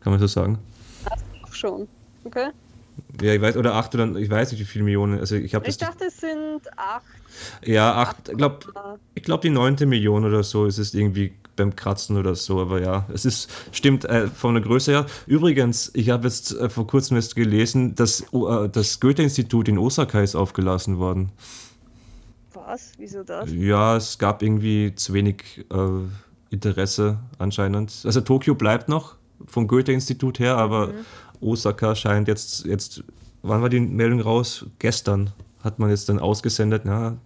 [0.00, 0.58] Kann man so sagen?
[1.04, 1.88] Das auch schon,
[2.24, 2.48] okay.
[3.20, 5.18] Ja, ich weiß, oder acht oder ich weiß nicht, wie viele Millionen.
[5.18, 7.04] Also ich, ich dachte, es sind acht.
[7.64, 8.28] Ja, acht.
[8.28, 8.58] Ich glaube,
[9.14, 12.80] ich glaub, die neunte Million oder so ist es irgendwie beim Kratzen oder so, aber
[12.80, 15.06] ja, es ist, stimmt äh, von der Größe her.
[15.26, 20.20] Übrigens, ich habe jetzt äh, vor kurzem erst gelesen, dass äh, das Goethe-Institut in Osaka
[20.20, 21.32] ist aufgelassen worden.
[22.54, 22.92] Was?
[22.98, 23.50] Wieso das?
[23.52, 27.92] Ja, es gab irgendwie zu wenig äh, Interesse anscheinend.
[28.04, 30.92] Also Tokio bleibt noch vom Goethe-Institut her, aber mhm.
[31.40, 33.02] Osaka scheint jetzt, jetzt,
[33.42, 34.66] wann war die Meldung raus?
[34.78, 37.16] Gestern hat man jetzt dann ausgesendet, ja,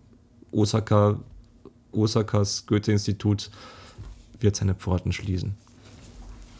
[0.52, 1.18] Osaka,
[1.92, 3.50] Osakas Goethe-Institut
[4.40, 5.54] wird seine Pforten schließen.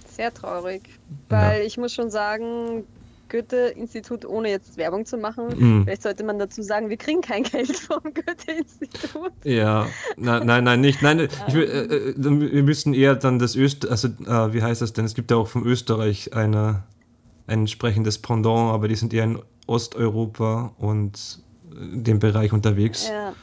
[0.08, 0.82] Sehr traurig,
[1.28, 1.66] weil ja.
[1.66, 2.84] ich muss schon sagen,
[3.28, 5.84] Goethe-Institut, ohne jetzt Werbung zu machen, mm.
[5.84, 9.32] vielleicht sollte man dazu sagen, wir kriegen kein Geld vom Goethe-Institut.
[9.42, 11.02] Ja, nein, nein, nein, nicht.
[11.02, 14.92] Nein, ich, äh, äh, wir müssen eher dann das Öst, also äh, wie heißt das
[14.92, 15.04] denn?
[15.04, 16.84] Es gibt ja auch von Österreich eine,
[17.46, 23.08] ein entsprechendes Pendant, aber die sind eher in Osteuropa und dem Bereich unterwegs.
[23.08, 23.34] Ja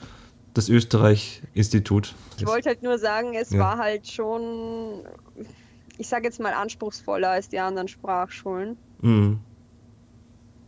[0.54, 2.14] das Österreich-Institut.
[2.38, 3.60] Ich wollte halt nur sagen, es ja.
[3.60, 5.02] war halt schon,
[5.98, 8.78] ich sage jetzt mal, anspruchsvoller als die anderen Sprachschulen.
[9.02, 9.40] Mhm.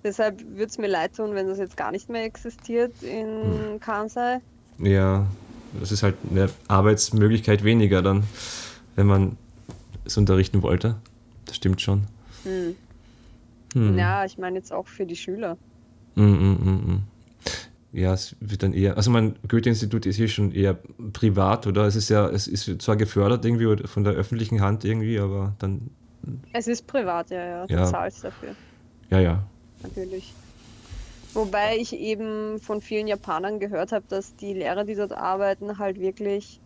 [0.04, 3.80] Deshalb würde es mir leid tun, wenn das jetzt gar nicht mehr existiert in mhm.
[3.80, 4.42] Kansai.
[4.80, 5.26] Ja,
[5.80, 8.24] das ist halt eine Arbeitsmöglichkeit weniger dann,
[8.96, 9.38] wenn man
[10.06, 10.98] es unterrichten wollte.
[11.46, 12.04] Das stimmt schon.
[12.44, 12.76] Mhm.
[13.74, 13.98] Hm.
[13.98, 15.58] Ja, ich meine jetzt auch für die Schüler.
[16.16, 17.00] Mh, mh, mh
[17.94, 20.80] ja, es wird dann eher, also mein Goethe-Institut ist hier schon eher
[21.14, 21.86] privat, oder?
[21.86, 25.92] Es ist ja, es ist zwar gefördert irgendwie von der öffentlichen Hand irgendwie, aber dann.
[26.54, 27.68] Es ist privat, ja, ja.
[27.68, 27.86] Du ja.
[27.86, 28.56] zahlst dafür.
[29.12, 29.44] Ja, ja.
[29.84, 30.34] Natürlich.
[31.36, 36.00] Wobei ich eben von vielen Japanern gehört habe, dass die Lehrer, die dort arbeiten, halt
[36.00, 36.60] wirklich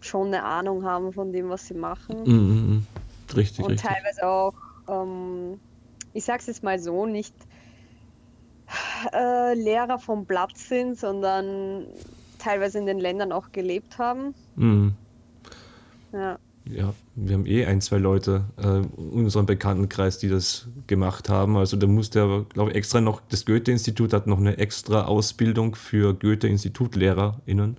[0.00, 2.24] schon eine Ahnung haben von dem, was sie machen.
[2.24, 2.86] Mhm.
[3.36, 3.88] richtig, Und richtig.
[3.88, 4.54] teilweise auch,
[4.88, 5.60] ähm,
[6.18, 7.32] ich sag's jetzt mal so, nicht
[9.12, 11.84] äh, Lehrer vom Blatt sind, sondern
[12.38, 14.34] teilweise in den Ländern auch gelebt haben.
[14.56, 14.94] Mhm.
[16.12, 16.38] Ja.
[16.64, 21.56] Ja, wir haben eh ein, zwei Leute äh, in unserem Bekanntenkreis, die das gemacht haben.
[21.56, 25.76] Also da musste aber, glaube ich, extra noch, das Goethe-Institut hat noch eine extra Ausbildung
[25.76, 27.78] für Goethe-Institut-LehrerInnen,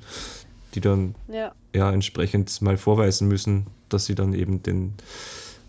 [0.73, 1.52] die dann ja.
[1.75, 1.91] ja.
[1.91, 4.95] entsprechend mal vorweisen müssen, dass sie dann eben den,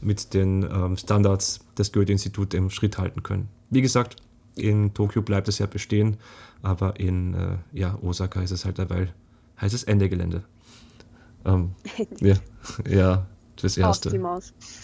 [0.00, 3.48] mit den ähm, Standards des Goethe-Instituts im Schritt halten können.
[3.70, 4.16] Wie gesagt,
[4.56, 6.16] in Tokio bleibt es ja bestehen,
[6.62, 9.12] aber in äh, ja, Osaka ist es halt derweil,
[9.60, 10.44] heißt es Ende Gelände.
[11.44, 11.74] Ähm,
[12.20, 12.36] ja,
[12.88, 14.18] ja, das erste.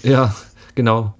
[0.02, 0.34] Ja,
[0.74, 1.14] genau.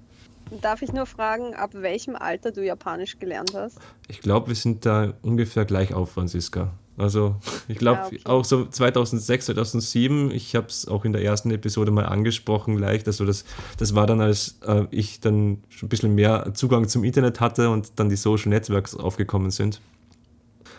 [0.61, 3.79] Darf ich nur fragen, ab welchem Alter du Japanisch gelernt hast?
[4.07, 6.73] Ich glaube, wir sind da ungefähr gleich auf, Franziska.
[6.97, 7.35] Also
[7.67, 8.19] ich glaube ja, okay.
[8.23, 13.05] auch so 2006, 2007, ich habe es auch in der ersten Episode mal angesprochen, leicht.
[13.05, 13.45] Also das,
[13.77, 17.69] das war dann, als äh, ich dann schon ein bisschen mehr Zugang zum Internet hatte
[17.69, 19.79] und dann die Social Networks aufgekommen sind.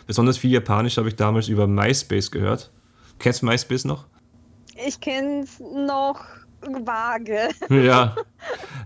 [0.07, 2.69] Besonders viel Japanisch habe ich damals über MySpace gehört.
[3.19, 4.05] Kennst du MySpace noch?
[4.85, 6.25] Ich kenne es noch
[6.61, 7.49] vage.
[7.69, 8.15] Ja,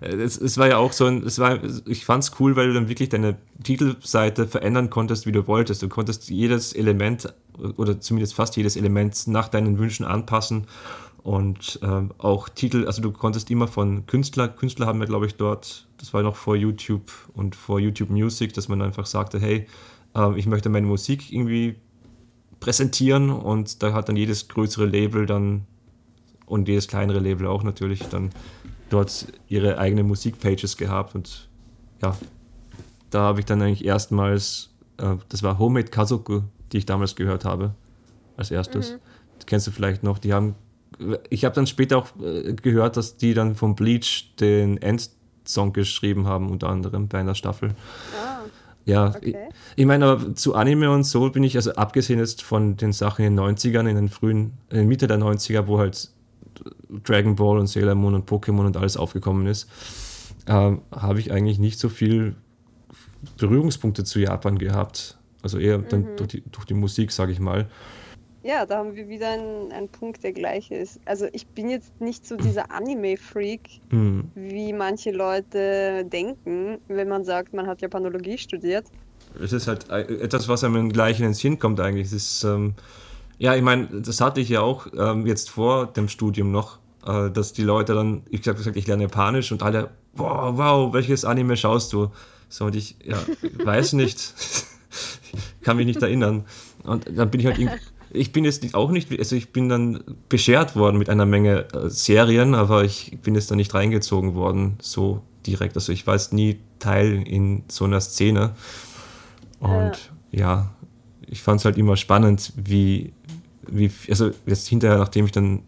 [0.01, 2.73] es, es war ja auch so ein, es war, ich fand es cool, weil du
[2.73, 5.81] dann wirklich deine Titelseite verändern konntest, wie du wolltest.
[5.81, 7.33] Du konntest jedes Element
[7.77, 10.67] oder zumindest fast jedes Element nach deinen Wünschen anpassen
[11.23, 15.35] und ähm, auch Titel, also du konntest immer von Künstler, Künstler haben wir glaube ich
[15.35, 19.65] dort, das war noch vor YouTube und vor YouTube Music, dass man einfach sagte, hey,
[20.15, 21.75] äh, ich möchte meine Musik irgendwie
[22.59, 25.65] präsentieren und da hat dann jedes größere Label dann
[26.45, 28.31] und jedes kleinere Label auch natürlich dann
[28.89, 31.49] dort ihre eigenen Musikpages gehabt und
[32.01, 32.15] ja,
[33.09, 37.45] da habe ich dann eigentlich erstmals, äh, das war Homemade Kazoku, die ich damals gehört
[37.45, 37.73] habe,
[38.37, 38.93] als erstes.
[38.93, 38.97] Mhm.
[39.37, 40.55] Das kennst du vielleicht noch, die haben,
[41.29, 46.27] ich habe dann später auch äh, gehört, dass die dann vom Bleach den Endsong geschrieben
[46.27, 47.75] haben, unter anderem bei einer Staffel.
[48.19, 48.33] Ah.
[48.85, 49.29] Ja, okay.
[49.29, 49.35] ich,
[49.77, 53.23] ich meine, aber zu Anime und so bin ich, also abgesehen jetzt von den Sachen
[53.23, 56.09] in den 90ern, in den frühen, in der Mitte der 90er, wo halt
[57.03, 59.69] Dragon Ball und Sailor Moon und Pokémon und alles aufgekommen ist,
[60.47, 60.51] äh,
[60.91, 62.35] habe ich eigentlich nicht so viel
[63.37, 65.17] Berührungspunkte zu Japan gehabt.
[65.41, 65.89] Also eher mhm.
[65.89, 67.67] dann durch die, durch die Musik, sage ich mal.
[68.43, 70.99] Ja, da haben wir wieder einen, einen Punkt, der gleich ist.
[71.05, 74.29] Also ich bin jetzt nicht so dieser Anime-Freak, mhm.
[74.35, 78.85] wie manche Leute denken, wenn man sagt, man hat Japanologie studiert.
[79.41, 82.07] Es ist halt etwas, was einem gleich in den Sinn kommt eigentlich.
[82.07, 82.73] Es ist ähm,
[83.37, 87.29] ja, ich meine, das hatte ich ja auch ähm, jetzt vor dem Studium noch, äh,
[87.29, 91.25] dass die Leute dann, ich habe gesagt, ich lerne Japanisch und alle, wow, wow, welches
[91.25, 92.11] Anime schaust du?
[92.49, 93.17] So, und ich, ja,
[93.65, 94.33] weiß nicht,
[95.61, 96.45] kann mich nicht erinnern.
[96.83, 97.59] Und dann bin ich halt,
[98.11, 101.89] ich bin jetzt auch nicht, also ich bin dann beschert worden mit einer Menge äh,
[101.89, 105.75] Serien, aber ich bin jetzt da nicht reingezogen worden, so direkt.
[105.75, 108.51] Also ich war jetzt nie Teil in so einer Szene.
[109.59, 110.75] Und ja, ja
[111.27, 113.13] ich fand es halt immer spannend, wie,
[113.67, 115.63] wie, also jetzt hinterher, nachdem ich dann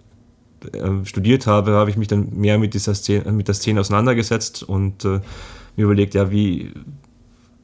[0.74, 4.64] äh, studiert habe, habe ich mich dann mehr mit dieser Szene, mit der Szene auseinandergesetzt
[4.64, 5.22] und äh,
[5.76, 6.72] mir überlegt, ja, wie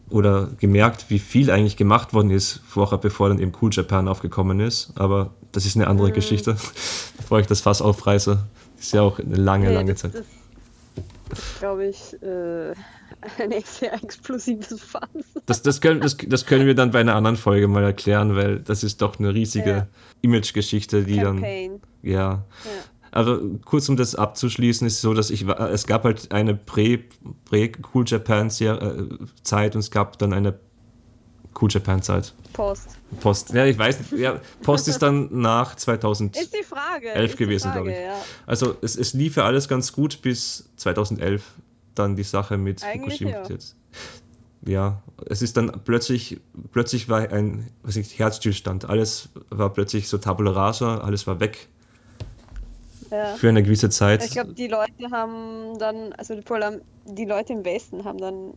[0.10, 4.60] oder gemerkt, wie viel eigentlich gemacht worden ist, vorher, bevor dann eben Cool Japan aufgekommen
[4.60, 4.92] ist.
[4.96, 6.14] Aber das ist eine andere mhm.
[6.14, 6.58] Geschichte,
[7.18, 8.38] bevor ich das Fass aufreiße.
[8.78, 10.24] Ist ja auch eine lange, nee, lange Zeit.
[11.60, 12.74] Glaube ich, äh,
[13.38, 15.08] ein sehr explosives Fass.
[15.46, 18.60] Das, das, können, das, das können wir dann bei einer anderen Folge mal erklären, weil
[18.60, 19.88] das ist doch eine riesige ja.
[20.22, 21.82] Image-Geschichte, die Campaign.
[22.02, 22.12] dann.
[22.12, 22.20] Ja.
[22.20, 22.44] ja.
[23.12, 28.48] Also kurz um das abzuschließen, ist so, dass ich es gab halt eine Prä-Cool Japan
[28.48, 29.04] äh,
[29.44, 30.58] Zeit und es gab dann eine
[31.60, 32.34] Cool Japan Zeit.
[32.54, 32.98] Post.
[33.20, 33.54] Post.
[33.54, 33.98] Ja, ich weiß.
[34.18, 37.98] Ja, Post ist dann nach 2011 ist die Frage, gewesen, glaube ich.
[37.98, 38.16] Ja.
[38.46, 41.44] Also es, es lief ja alles ganz gut bis 2011
[41.96, 43.50] dann die Sache mit Eigentlich Fukushima.
[44.66, 44.72] Ja.
[44.72, 46.40] ja, es ist dann plötzlich,
[46.72, 48.86] plötzlich war ein was ich, Herzstillstand.
[48.86, 51.68] Alles war plötzlich so tabula rasa, alles war weg.
[53.10, 53.36] Ja.
[53.36, 54.24] Für eine gewisse Zeit.
[54.24, 58.54] Ich glaube, die Leute haben dann, also vor allem die Leute im Westen haben dann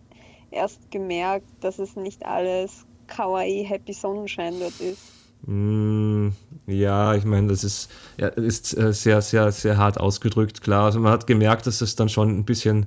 [0.53, 5.15] erst gemerkt, dass es nicht alles kawaii Happy Sonnenschein dort ist.
[5.47, 6.29] Mm,
[6.67, 10.85] ja, ich meine, das ist, ja, ist äh, sehr, sehr, sehr hart ausgedrückt, klar.
[10.85, 12.87] Also man hat gemerkt, dass es dann schon ein bisschen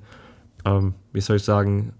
[0.68, 1.94] ähm, wie soll ich sagen,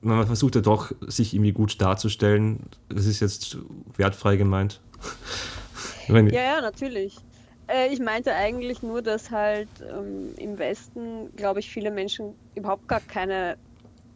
[0.00, 2.60] man versucht ja doch, sich irgendwie gut darzustellen.
[2.88, 3.58] Das ist jetzt
[3.96, 4.80] wertfrei gemeint.
[6.08, 7.16] ja, ja, natürlich.
[7.66, 12.86] Äh, ich meinte eigentlich nur, dass halt ähm, im Westen, glaube ich, viele Menschen überhaupt
[12.88, 13.56] gar keine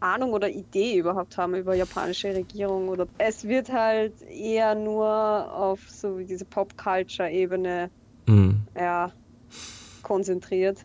[0.00, 5.80] Ahnung oder Idee überhaupt haben über japanische Regierung oder es wird halt eher nur auf
[5.88, 7.90] so diese Pop-Culture-Ebene
[8.26, 8.60] mhm.
[8.76, 9.10] ja,
[10.02, 10.84] konzentriert.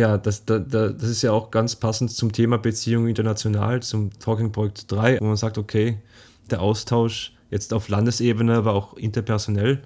[0.00, 4.50] Ja, das, das, das ist ja auch ganz passend zum Thema Beziehung international, zum Talking
[4.50, 5.98] Point 3, wo man sagt, okay,
[6.50, 9.82] der Austausch jetzt auf Landesebene, aber auch interpersonell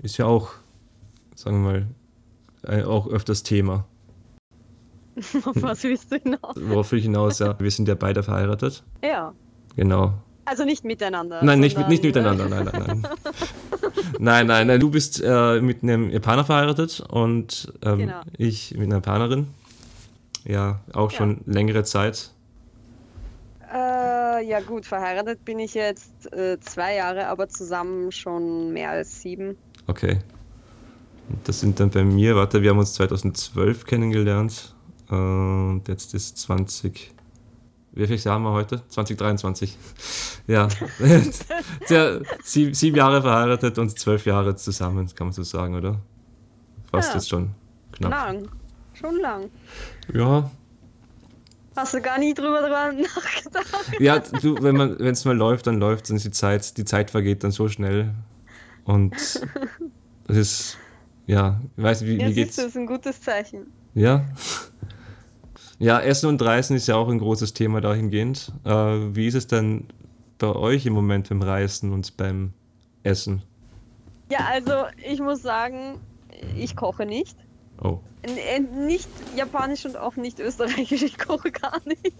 [0.00, 0.50] ist ja auch,
[1.34, 1.86] sagen wir
[2.62, 3.84] mal, auch öfters Thema.
[5.44, 6.54] Auf was willst du hinaus?
[6.54, 7.58] Worauf will ich hinaus, ja.
[7.58, 8.84] Wir sind ja beide verheiratet.
[9.02, 9.34] Ja.
[9.74, 10.14] Genau.
[10.44, 11.42] Also nicht miteinander.
[11.42, 13.08] Nein, nicht, nicht miteinander, nein, nein, nein.
[14.18, 18.20] Nein, nein, nein, du bist äh, mit einem Japaner verheiratet und ähm, genau.
[18.36, 19.48] ich mit einer Japanerin.
[20.44, 21.18] Ja, auch ja.
[21.18, 22.30] schon längere Zeit.
[23.72, 29.20] Äh, ja gut, verheiratet bin ich jetzt äh, zwei Jahre, aber zusammen schon mehr als
[29.20, 29.56] sieben.
[29.86, 30.18] Okay.
[31.42, 34.74] Das sind dann bei mir, warte, wir haben uns 2012 kennengelernt
[35.08, 37.15] und jetzt ist 20
[37.96, 38.82] welches Jahr haben wir heute?
[38.88, 39.76] 2023.
[40.48, 40.68] Ja.
[41.90, 46.00] der, sieben, sieben Jahre verheiratet und zwölf Jahre zusammen, kann man so sagen, oder?
[46.88, 47.14] Fast ja.
[47.16, 47.50] jetzt schon.
[47.90, 48.12] Knapp.
[48.12, 48.48] Lang.
[48.94, 49.50] Schon lang.
[50.14, 50.48] Ja.
[51.74, 54.00] Hast du gar nie drüber dran nachgedacht?
[54.00, 57.10] Ja, du, wenn man, wenn es mal läuft, dann läuft es die Zeit, die Zeit
[57.10, 58.14] vergeht dann so schnell.
[58.84, 59.14] Und
[60.28, 60.78] es ist,
[61.26, 62.54] ja, ich weiß nicht, wie, ja, wie geht's?
[62.56, 63.66] Das ist ein gutes Zeichen.
[63.94, 64.24] Ja.
[65.78, 68.52] Ja, Essen und Reisen ist ja auch ein großes Thema dahingehend.
[68.64, 69.86] Äh, wie ist es denn
[70.38, 72.52] bei euch im Moment beim Reisen und beim
[73.02, 73.42] Essen?
[74.30, 74.72] Ja, also
[75.06, 76.00] ich muss sagen,
[76.56, 77.36] ich koche nicht.
[77.82, 78.00] Oh.
[78.86, 82.14] Nicht japanisch und auch nicht österreichisch, ich koche gar nicht.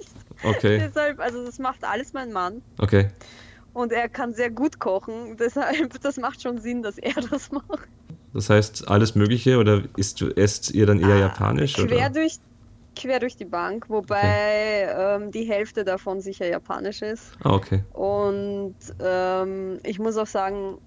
[0.44, 0.78] Okay.
[0.86, 2.62] deshalb, also das macht alles mein Mann.
[2.78, 3.08] Okay.
[3.72, 7.88] Und er kann sehr gut kochen, deshalb, das macht schon Sinn, dass er das macht.
[8.34, 11.72] Das heißt, alles Mögliche oder isst, esst ihr dann eher ah, japanisch?
[11.72, 12.10] Quer oder?
[12.10, 12.38] durch
[12.96, 15.22] quer durch die Bank, wobei okay.
[15.22, 17.32] ähm, die Hälfte davon sicher japanisch ist.
[17.44, 17.84] Ah, okay.
[17.92, 20.78] Und ähm, ich muss auch sagen,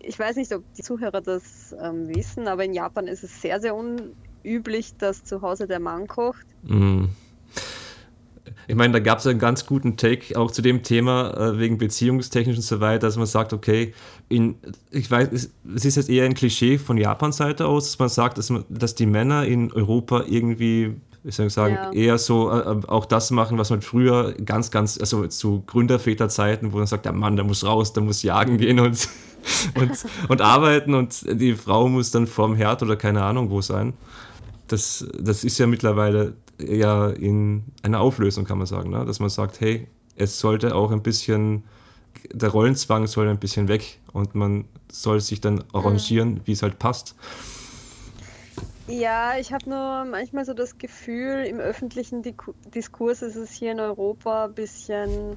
[0.00, 3.60] ich weiß nicht, ob die Zuhörer das ähm, wissen, aber in Japan ist es sehr,
[3.60, 6.46] sehr unüblich, dass zu Hause der Mann kocht.
[6.62, 7.06] Mm.
[8.68, 11.78] Ich meine, da gab es einen ganz guten Take auch zu dem Thema äh, wegen
[11.78, 13.94] beziehungstechnisch und so weiter, dass man sagt, okay,
[14.28, 14.56] in,
[14.90, 18.08] ich weiß, es, es ist jetzt eher ein Klischee von Japans Seite aus, dass man
[18.08, 21.92] sagt, dass, man, dass die Männer in Europa irgendwie ich soll sagen, ja.
[21.92, 26.72] eher so äh, äh, auch das machen, was man früher ganz, ganz, also zu Gründerväterzeiten,
[26.72, 29.08] wo man sagt, der Mann, der muss raus, der muss jagen gehen und,
[29.74, 33.94] und, und arbeiten und die Frau muss dann vorm Herd oder keine Ahnung wo sein.
[34.68, 39.04] Das, das ist ja mittlerweile ja in einer Auflösung, kann man sagen, ne?
[39.04, 41.64] dass man sagt, hey, es sollte auch ein bisschen,
[42.32, 46.40] der Rollenzwang soll ein bisschen weg und man soll sich dann arrangieren, mhm.
[46.44, 47.16] wie es halt passt.
[48.88, 52.22] Ja, ich habe nur manchmal so das Gefühl, im öffentlichen
[52.74, 55.36] Diskurs ist es hier in Europa ein bisschen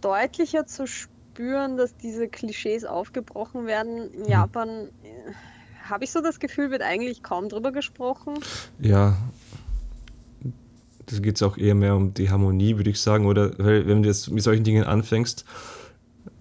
[0.00, 4.12] deutlicher zu spüren, dass diese Klischees aufgebrochen werden.
[4.12, 4.28] In mhm.
[4.28, 4.68] Japan
[5.02, 5.32] äh,
[5.82, 8.34] habe ich so das Gefühl, wird eigentlich kaum drüber gesprochen.
[8.78, 9.16] Ja,
[11.06, 13.26] da geht es auch eher mehr um die Harmonie, würde ich sagen.
[13.26, 15.44] Oder wenn du jetzt mit solchen Dingen anfängst,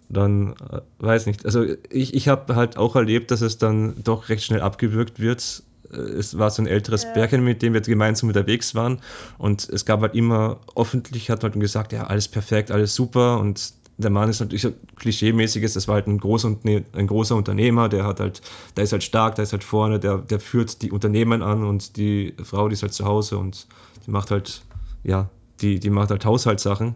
[0.07, 1.45] dann äh, weiß nicht.
[1.45, 5.63] Also ich, ich habe halt auch erlebt, dass es dann doch recht schnell abgewürgt wird
[5.91, 7.11] es war so ein älteres ja.
[7.11, 8.99] Pärchen, mit dem wir gemeinsam unterwegs waren.
[9.37, 13.39] Und es gab halt immer, öffentlich hat man halt gesagt, ja, alles perfekt, alles super.
[13.39, 17.89] Und der Mann ist natürlich so klischeemäßiges, das war halt ein großer, ein großer Unternehmer,
[17.89, 18.41] der hat halt,
[18.75, 21.97] der ist halt stark, der ist halt vorne, der, der führt die Unternehmen an und
[21.97, 23.67] die Frau, die ist halt zu Hause und
[24.05, 24.63] die macht halt,
[25.03, 25.29] ja,
[25.61, 26.95] die, die macht halt Haushaltssachen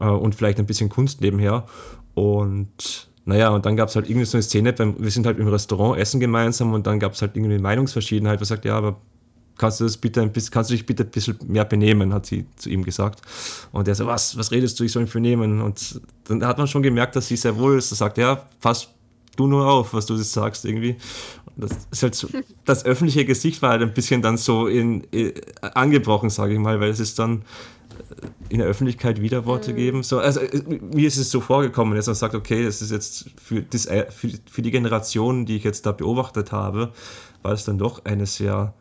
[0.00, 1.66] äh, und vielleicht ein bisschen Kunst nebenher.
[2.14, 5.38] Und naja, und dann gab es halt irgendwie so eine Szene, beim, wir sind halt
[5.38, 8.74] im Restaurant essen gemeinsam und dann gab es halt irgendwie eine Meinungsverschiedenheit, wo sagt, ja,
[8.74, 8.96] aber
[9.58, 12.24] kannst du das bitte ein bisschen, kannst du dich bitte ein bisschen mehr benehmen, hat
[12.24, 13.20] sie zu ihm gesagt.
[13.70, 15.60] Und er so, was, was redest du, ich soll mich benehmen?
[15.60, 17.92] Und dann hat man schon gemerkt, dass sie sehr wohl ist.
[17.92, 18.88] Er sagt, ja, pass
[19.36, 20.96] du nur auf, was du jetzt sagst irgendwie.
[21.54, 22.28] Das ist halt so,
[22.64, 26.80] das öffentliche Gesicht war halt ein bisschen dann so in, in angebrochen, sage ich mal,
[26.80, 27.42] weil es ist dann
[28.48, 29.76] in der Öffentlichkeit Widerworte mhm.
[29.76, 30.02] geben.
[30.02, 33.30] So, also äh, mir ist es so vorgekommen, dass man sagt, okay, das ist jetzt
[33.42, 36.92] für, das, äh, für, für die Generation, die ich jetzt da beobachtet habe,
[37.42, 38.74] war es dann doch eine sehr,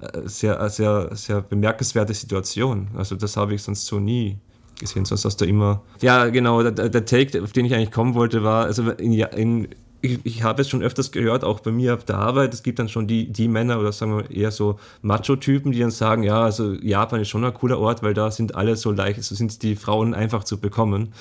[0.00, 2.88] äh, sehr, sehr, sehr bemerkenswerte Situation.
[2.96, 4.38] Also das habe ich sonst so nie
[4.78, 5.82] gesehen, sonst hast du immer.
[6.00, 9.68] Ja, genau, der, der Take, auf den ich eigentlich kommen wollte, war, also in, in
[10.00, 12.78] ich, ich habe es schon öfters gehört, auch bei mir auf der Arbeit, es gibt
[12.78, 16.42] dann schon die, die Männer oder sagen wir eher so Macho-Typen, die dann sagen, ja,
[16.42, 19.62] also Japan ist schon ein cooler Ort, weil da sind alle so leicht, so sind
[19.62, 21.12] die Frauen einfach zu bekommen.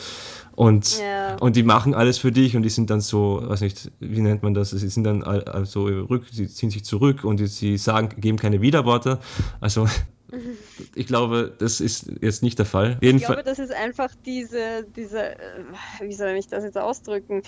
[0.56, 1.36] Und, yeah.
[1.40, 4.42] und die machen alles für dich und die sind dann so, weiß nicht, wie nennt
[4.42, 4.72] man das?
[4.72, 9.20] Sie sind dann also rück, sie ziehen sich zurück und sie sagen, geben keine Widerworte.
[9.60, 9.88] Also
[10.96, 12.98] ich glaube, das ist jetzt nicht der Fall.
[13.02, 15.64] Jeden ich glaube, das ist einfach diese, diese, äh,
[16.02, 17.44] wie soll ich das jetzt ausdrücken?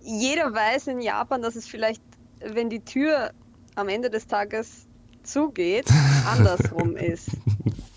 [0.00, 2.02] Jeder weiß in Japan, dass es vielleicht,
[2.40, 3.32] wenn die Tür
[3.74, 4.86] am Ende des Tages
[5.22, 5.86] zugeht,
[6.26, 7.28] andersrum ist.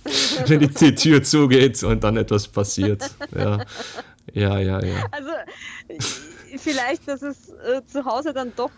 [0.48, 3.10] wenn die, Tür zugeht und dann etwas passiert.
[3.36, 3.66] Ja,
[4.34, 4.84] ja, ja.
[4.84, 5.06] ja.
[5.12, 5.32] Also
[6.58, 8.72] vielleicht, dass es äh, zu Hause dann doch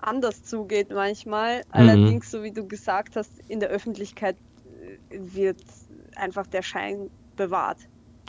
[0.00, 1.58] anders zugeht manchmal.
[1.58, 1.64] Mhm.
[1.70, 4.36] Allerdings, so wie du gesagt hast, in der Öffentlichkeit
[4.80, 5.62] äh, wird
[6.16, 7.78] einfach der Schein bewahrt.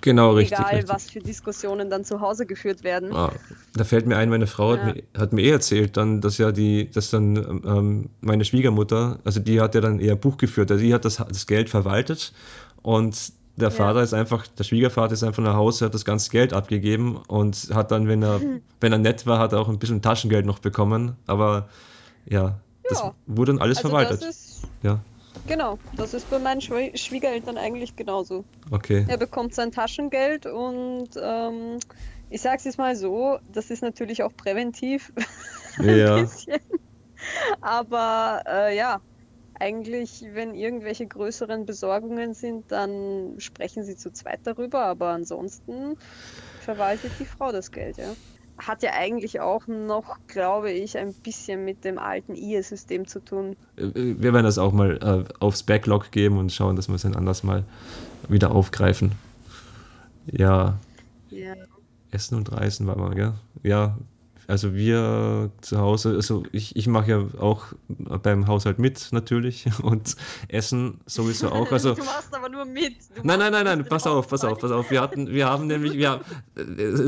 [0.04, 0.60] Genau, richtig.
[0.60, 0.94] Egal, richtig.
[0.94, 3.16] was für Diskussionen dann zu Hause geführt werden.
[3.16, 3.32] Ah,
[3.74, 4.82] da fällt mir ein, meine Frau ja.
[4.82, 9.20] hat, mir, hat, mir, eh erzählt, dann, dass ja die, dass dann ähm, meine Schwiegermutter,
[9.24, 12.34] also die hat ja dann eher Buch geführt, also die hat das, das Geld verwaltet
[12.82, 14.04] und der Vater ja.
[14.04, 17.92] ist einfach, der Schwiegervater ist einfach nach Hause, hat das ganze Geld abgegeben und hat
[17.92, 18.42] dann, wenn er,
[18.82, 21.16] wenn er nett war, hat er auch ein bisschen Taschengeld noch bekommen.
[21.28, 21.70] Aber
[22.26, 23.14] ja, das ja.
[23.28, 24.22] wurde dann alles also verwaltet.
[24.24, 25.00] Das ist, ja.
[25.48, 28.46] Genau, das ist bei meinen Schwie Schwiegereltern eigentlich genauso.
[28.72, 29.06] Okay.
[29.08, 31.80] Er bekommt sein Taschengeld und ähm,
[32.30, 35.12] ich sag's jetzt mal so, das ist natürlich auch präventiv.
[35.80, 36.26] ja.
[37.62, 39.02] Aber äh, ja,
[39.60, 45.96] eigentlich, wenn irgendwelche größeren Besorgungen sind, dann sprechen sie zu zweit darüber, aber ansonsten
[46.62, 48.16] verwaltet die Frau das Geld, ja.
[48.58, 53.56] Hat ja eigentlich auch noch, glaube ich, ein bisschen mit dem alten IE-System zu tun.
[53.78, 57.02] Äh, wir werden das auch mal äh, aufs Backlog geben und schauen, dass wir es
[57.02, 57.64] dann anders mal
[58.30, 59.14] wieder aufgreifen.
[60.32, 60.78] Ja.
[61.30, 61.56] Ja.
[62.12, 63.34] Essen und Reisen war mal, gell?
[63.64, 63.98] Ja,
[64.48, 67.66] also wir zu Hause, also ich, ich mache ja auch
[68.22, 70.16] beim Haushalt mit natürlich und
[70.48, 71.72] Essen sowieso auch.
[71.72, 72.96] Also, du machst aber nur mit.
[73.16, 74.92] Du nein, nein, nein, nein, pass auf, pass auf, pass auf.
[74.92, 76.22] Wir hatten, wir haben nämlich, wir,
[76.56, 76.64] äh,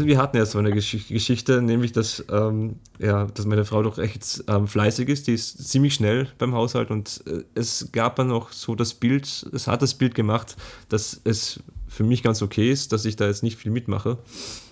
[0.05, 4.43] wir hatten ja so eine Geschichte, nämlich dass, ähm, ja, dass meine Frau doch echt
[4.47, 5.27] ähm, fleißig ist.
[5.27, 9.25] Die ist ziemlich schnell beim Haushalt und äh, es gab dann auch so das Bild,
[9.51, 10.55] es hat das Bild gemacht,
[10.89, 14.17] dass es für mich ganz okay ist, dass ich da jetzt nicht viel mitmache.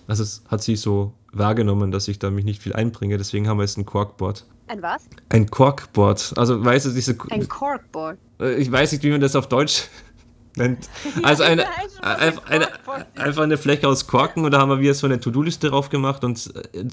[0.06, 3.18] Also es hat sie so wahrgenommen, dass ich da mich nicht viel einbringe.
[3.18, 4.46] Deswegen haben wir jetzt ein Corkboard.
[4.66, 5.06] Ein was?
[5.28, 6.34] Ein Corkboard.
[6.36, 7.16] Also weißt du, diese...
[7.30, 8.18] Ein Corkboard?
[8.40, 9.88] Äh, ich weiß nicht, wie man das auf Deutsch
[10.56, 10.88] nennt.
[11.22, 11.64] Also eine,
[12.02, 12.68] eine, eine,
[13.16, 16.24] einfach eine Fläche aus Korken und da haben wir wieder so eine To-Do-Liste drauf gemacht
[16.24, 16.84] und äh,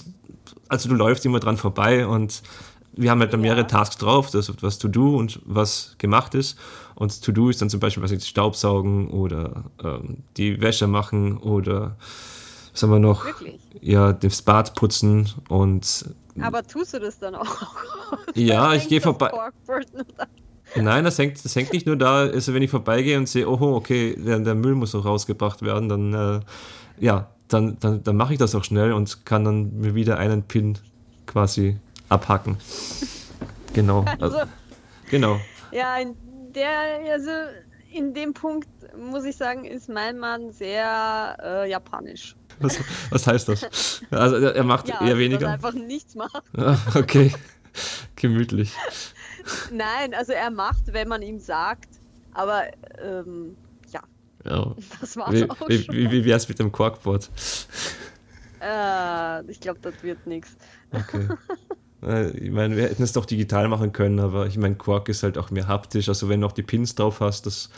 [0.67, 2.41] also du läufst immer dran vorbei und
[2.93, 3.67] wir haben halt dann mehrere ja.
[3.67, 6.57] Tasks drauf, das was to do und was gemacht ist.
[6.95, 11.37] Und to do ist dann zum Beispiel was jetzt Staubsaugen oder ähm, die Wäsche machen
[11.37, 11.95] oder
[12.71, 13.25] was haben wir noch?
[13.25, 13.61] Wirklich?
[13.81, 16.05] Ja, das Bad putzen und.
[16.39, 17.75] Aber tust du das dann auch?
[18.35, 19.31] ja, ich gehe vorbei.
[20.75, 23.75] Nein, das hängt, das hängt nicht nur da, also wenn ich vorbeigehe und sehe, oh,
[23.75, 26.39] okay, der, der Müll muss noch rausgebracht werden, dann, äh,
[26.97, 30.43] ja, dann, dann, dann mache ich das auch schnell und kann dann mir wieder einen
[30.43, 30.77] Pin
[31.25, 31.77] quasi
[32.09, 32.57] abhacken.
[33.73, 34.03] Genau.
[34.19, 34.39] Also,
[35.09, 35.39] genau.
[35.71, 36.13] Ja, in
[36.53, 37.31] der, also
[37.93, 38.67] in dem Punkt
[38.97, 42.35] muss ich sagen, ist mein Mann sehr äh, japanisch.
[42.61, 44.01] Was, was, heißt das?
[44.09, 45.39] Also er macht ja, eher weniger.
[45.39, 46.43] Dass er einfach nichts macht.
[46.57, 47.33] Ah, okay.
[48.15, 48.73] Gemütlich.
[49.71, 51.89] Nein, also er macht, wenn man ihm sagt,
[52.33, 52.63] aber
[53.01, 53.55] ähm,
[53.91, 54.01] ja.
[54.45, 54.75] ja.
[54.99, 55.95] Das war's wie, auch wie, schon.
[55.95, 57.29] Wie, wie wär's mit dem Korkboard?
[58.61, 60.55] Äh, ich glaube, das wird nichts.
[60.91, 61.27] Okay.
[62.33, 65.37] Ich meine, wir hätten es doch digital machen können, aber ich meine, Quark ist halt
[65.37, 66.09] auch mehr haptisch.
[66.09, 67.69] Also wenn du noch die Pins drauf hast, das,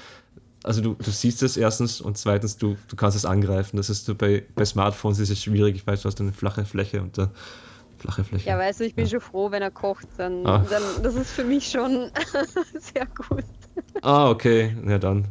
[0.64, 3.76] also du, du siehst es erstens und zweitens, du, du kannst es angreifen.
[3.78, 5.76] Das ist so bei, bei Smartphones ist es schwierig.
[5.76, 7.32] Ich weiß, du hast eine flache Fläche und da
[7.98, 8.50] flache Fläche.
[8.50, 9.12] Ja, weißt du, ich bin ja.
[9.12, 10.08] schon froh, wenn er kocht.
[10.18, 10.66] Dann, ah.
[10.70, 12.10] dann das ist für mich schon
[12.80, 13.44] sehr gut.
[14.02, 14.76] Ah, okay.
[14.88, 15.28] Ja, dann.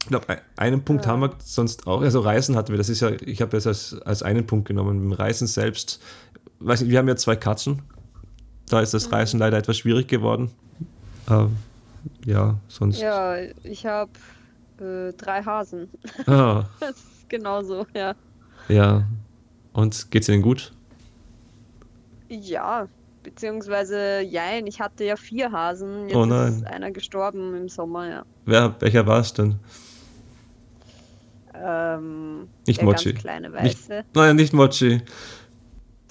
[0.00, 0.26] Ich glaube,
[0.56, 1.12] einen Punkt ja.
[1.12, 2.02] haben wir sonst auch.
[2.02, 4.98] Also Reisen hatten wir, das ist ja, ich habe das als, als einen Punkt genommen.
[4.98, 6.02] Mit dem Reisen selbst,
[6.58, 7.82] weiß nicht, wir haben ja zwei Katzen.
[8.72, 9.12] Da ist das.
[9.12, 10.50] Reisen leider etwas schwierig geworden.
[11.30, 11.58] Ähm,
[12.24, 13.02] ja, sonst.
[13.02, 14.10] Ja, ich habe
[14.80, 15.90] äh, drei Hasen.
[16.26, 16.64] Ah.
[16.80, 18.14] das ist genauso, ja.
[18.68, 19.06] Ja.
[19.74, 20.72] Und geht's Ihnen gut?
[22.30, 22.88] Ja,
[23.22, 26.08] beziehungsweise jein, ich hatte ja vier Hasen.
[26.08, 26.54] Jetzt oh nein.
[26.54, 28.24] ist einer gestorben im Sommer, ja.
[28.46, 29.56] Wer, welcher war es denn?
[31.54, 33.12] Ähm, nicht der Mochi.
[33.12, 33.96] Kleine Weiße.
[33.96, 35.02] Nicht, nein, nicht Mochi.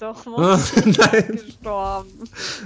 [0.02, 1.28] Doch, oh, nein.
[1.28, 2.10] gestorben.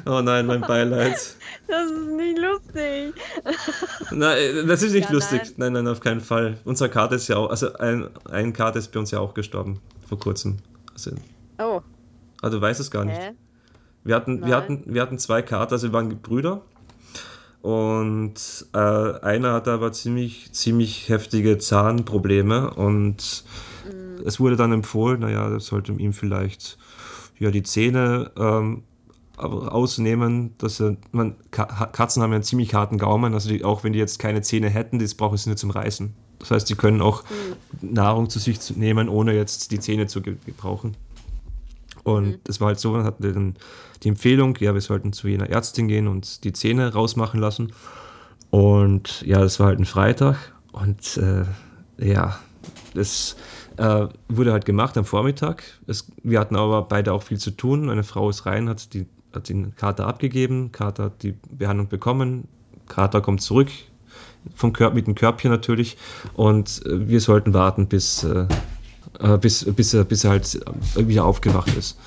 [0.06, 1.36] Oh nein, mein Beileid.
[1.68, 3.14] Das ist nicht lustig.
[4.12, 5.40] Nein, das ist nicht ja, lustig.
[5.56, 5.72] Nein.
[5.72, 6.58] nein, nein, auf keinen Fall.
[6.64, 9.80] Unser Karte ist ja auch, also ein, ein Karte ist bei uns ja auch gestorben,
[10.08, 10.58] vor kurzem.
[10.92, 11.10] Also,
[11.58, 11.80] oh.
[12.40, 13.18] Ah, du weißt es gar nicht.
[13.18, 13.32] Hä?
[14.04, 16.62] Wir hatten, wir hatten, wir hatten zwei Kater, also wir waren Brüder.
[17.62, 23.44] Und äh, einer hatte aber ziemlich, ziemlich heftige Zahnprobleme und
[23.84, 24.24] mhm.
[24.24, 26.78] es wurde dann empfohlen, naja, das sollte ihm vielleicht
[27.38, 28.82] ja, die Zähne ähm,
[29.36, 30.82] ausnehmen, dass
[31.12, 34.42] man, Katzen haben ja einen ziemlich harten Gaumen, also die, auch wenn die jetzt keine
[34.42, 36.14] Zähne hätten, das brauchen sie nur zum Reißen.
[36.38, 37.94] Das heißt, sie können auch mhm.
[37.94, 40.96] Nahrung zu sich nehmen, ohne jetzt die Zähne zu gebrauchen.
[42.04, 42.60] Und mhm.
[42.60, 43.56] war halt so, man hatte dann
[44.02, 47.72] die Empfehlung, ja, wir sollten zu jener Ärztin gehen und die Zähne rausmachen lassen.
[48.50, 50.52] Und ja, das war halt ein Freitag.
[50.72, 51.44] Und äh,
[51.98, 52.38] ja,
[52.94, 53.36] das
[53.76, 55.62] äh, wurde halt gemacht am Vormittag.
[55.86, 57.90] Es, wir hatten aber beide auch viel zu tun.
[57.90, 60.72] Eine Frau ist rein, hat, die, hat den Kater abgegeben.
[60.72, 62.48] Kater hat die Behandlung bekommen.
[62.88, 63.68] Kater kommt zurück
[64.54, 65.96] vom Körper, mit dem Körbchen natürlich.
[66.34, 68.46] Und äh, wir sollten warten, bis, äh,
[69.18, 70.60] äh bis, bis, er, bis er halt
[70.96, 71.98] wieder aufgewacht ist.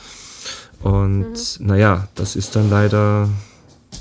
[0.82, 1.66] Und mhm.
[1.68, 3.30] naja, das ist dann leider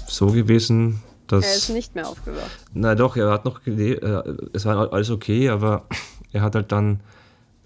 [0.06, 1.44] so gewesen, dass.
[1.44, 2.50] Er ist nicht mehr aufgewacht.
[2.72, 5.84] Na doch, er hat noch gelebt, äh, es war alles okay, aber
[6.32, 7.00] er hat halt dann,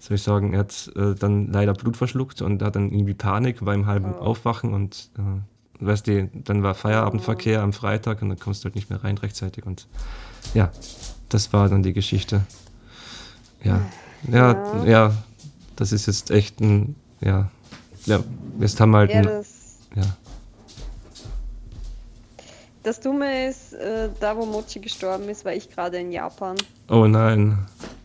[0.03, 3.63] soll ich sagen, er hat äh, dann leider Blut verschluckt und hat dann irgendwie Panik
[3.63, 4.21] beim halben oh.
[4.21, 8.75] Aufwachen und äh, weißt du, dann war Feierabendverkehr am Freitag und dann kommst du halt
[8.75, 9.87] nicht mehr rein rechtzeitig und
[10.53, 10.71] ja,
[11.29, 12.41] das war dann die Geschichte.
[13.63, 13.79] Ja,
[14.29, 15.13] ja, ja, ja
[15.77, 17.49] das ist jetzt echt ein, ja,
[18.05, 18.19] ja,
[18.59, 19.45] jetzt haben wir halt, ja, ein,
[19.95, 20.17] ja.
[22.83, 26.57] Das Dumme ist, äh, da wo Mochi gestorben ist, war ich gerade in Japan.
[26.89, 27.57] Oh nein,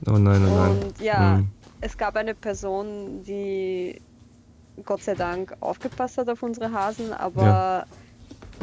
[0.06, 0.82] oh nein, oh nein.
[0.84, 1.48] Und ja, hm.
[1.80, 4.00] Es gab eine Person, die
[4.84, 7.86] Gott sei Dank aufgepasst hat auf unsere Hasen, aber ja.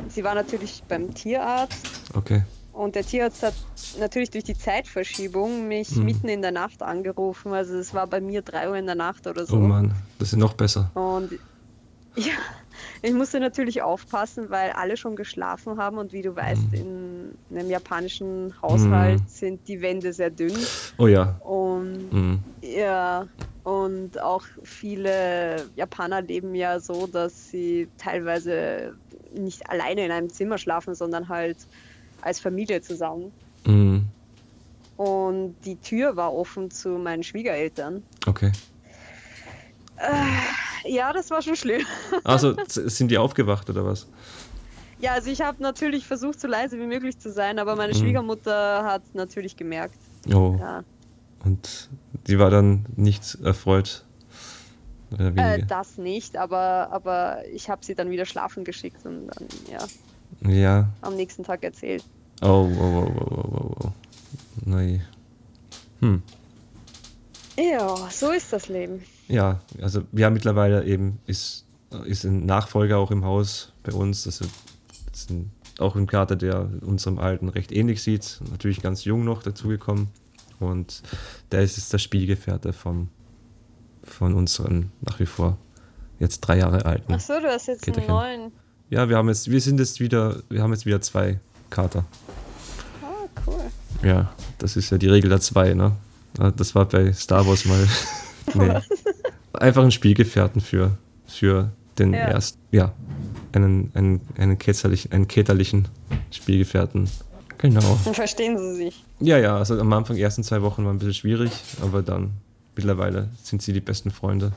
[0.10, 1.88] sie war natürlich beim Tierarzt.
[2.14, 2.44] Okay.
[2.72, 3.54] Und der Tierarzt hat
[4.00, 6.06] natürlich durch die Zeitverschiebung mich mhm.
[6.06, 7.54] mitten in der Nacht angerufen.
[7.54, 9.56] Also es war bei mir drei Uhr in der Nacht oder so.
[9.56, 10.92] Oh Mann, das ist noch besser.
[10.94, 11.32] Und
[12.16, 12.34] ja,
[13.02, 17.34] ich musste natürlich aufpassen, weil alle schon geschlafen haben und wie du weißt, mhm.
[17.50, 19.28] in einem japanischen Haushalt mhm.
[19.28, 20.58] sind die Wände sehr dünn.
[20.98, 21.40] Oh ja.
[21.42, 22.40] Und mhm.
[22.62, 23.28] ja,
[23.64, 28.94] und auch viele Japaner leben ja so, dass sie teilweise
[29.34, 31.58] nicht alleine in einem Zimmer schlafen, sondern halt
[32.22, 33.32] als Familie zusammen.
[33.66, 34.06] Mhm.
[34.98, 38.04] Und die Tür war offen zu meinen Schwiegereltern.
[38.26, 38.52] Okay.
[39.98, 41.82] Äh, ja, das war schon schlimm.
[42.24, 44.08] Also sind die aufgewacht oder was?
[45.00, 47.98] Ja, also ich habe natürlich versucht, so leise wie möglich zu sein, aber meine mhm.
[47.98, 49.98] Schwiegermutter hat natürlich gemerkt.
[50.34, 50.58] Oh.
[50.60, 50.84] Ja.
[51.44, 51.90] Und
[52.28, 54.04] die war dann nicht erfreut.
[55.18, 60.50] Äh, das nicht, aber, aber ich habe sie dann wieder schlafen geschickt und dann, ja.
[60.50, 60.90] Ja.
[61.02, 62.04] Am nächsten Tag erzählt.
[62.42, 63.76] Oh, oh, oh, oh, oh, oh.
[63.86, 63.92] oh.
[64.66, 65.06] Nein.
[66.00, 66.24] Hm.
[67.58, 69.04] Ja, so ist das Leben.
[69.28, 71.66] Ja, also wir haben mittlerweile eben, ist,
[72.06, 74.26] ist ein Nachfolger auch im Haus bei uns.
[74.26, 74.46] Also,
[75.12, 78.40] das ist ein, auch ein Kater, der unserem Alten recht ähnlich sieht.
[78.52, 80.10] Natürlich ganz jung noch dazugekommen.
[80.60, 81.02] Und
[81.52, 83.10] der ist jetzt der Spielgefährte vom,
[84.04, 85.58] von unseren nach wie vor
[86.20, 87.14] jetzt drei Jahre alten.
[87.14, 88.14] Ach so, du hast jetzt Käterchen.
[88.14, 88.52] einen neuen.
[88.90, 91.40] Ja, wir haben jetzt, wir sind jetzt wieder, wir haben jetzt wieder zwei
[91.70, 92.06] Kater.
[93.02, 93.62] Ah, cool.
[94.04, 95.94] Ja, das ist ja die Regel der zwei, ne?
[96.38, 97.88] Das war bei Star Wars mal.
[98.54, 98.80] nee.
[99.54, 102.20] Einfach ein Spielgefährten für, für den ja.
[102.20, 102.94] ersten, ja,
[103.54, 105.88] einen, einen, einen, kätzerlich, einen käterlichen
[106.32, 107.10] Spielgefährten.
[107.58, 107.98] Genau.
[108.04, 109.06] Dann verstehen sie sich.
[109.22, 112.32] Ja, ja, also am Anfang, ersten zwei Wochen war ein bisschen schwierig, aber dann
[112.76, 114.52] mittlerweile sind sie die besten Freunde.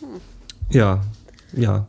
[0.00, 0.20] Hm.
[0.70, 1.02] Ja,
[1.52, 1.86] ja.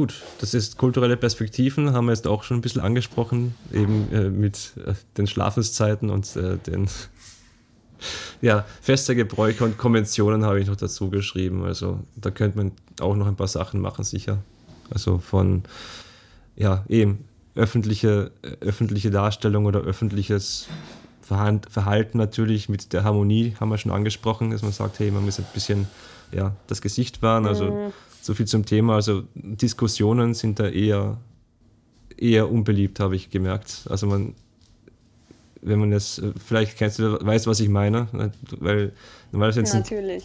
[0.00, 4.30] Gut, das ist kulturelle Perspektiven, haben wir jetzt auch schon ein bisschen angesprochen, eben äh,
[4.30, 6.88] mit äh, den Schlafenszeiten und äh, den
[8.40, 11.64] ja, feste Gebräuche und Konventionen habe ich noch dazu geschrieben.
[11.64, 14.38] Also da könnte man auch noch ein paar Sachen machen, sicher.
[14.88, 15.64] Also von,
[16.56, 18.30] ja, eben öffentliche,
[18.62, 20.66] öffentliche Darstellung oder öffentliches
[21.20, 25.38] Verhalten natürlich mit der Harmonie haben wir schon angesprochen, dass man sagt, hey, man muss
[25.38, 25.88] ein bisschen
[26.32, 27.44] ja, das Gesicht wahren.
[27.44, 27.92] Also mhm.
[28.20, 28.94] So viel zum Thema.
[28.94, 31.18] Also Diskussionen sind da eher,
[32.16, 33.86] eher unbeliebt, habe ich gemerkt.
[33.88, 34.34] Also man
[35.62, 38.32] wenn man das, vielleicht kennst du, weißt, was ich meine, ne?
[38.58, 38.92] weil
[39.30, 39.60] normalerweise,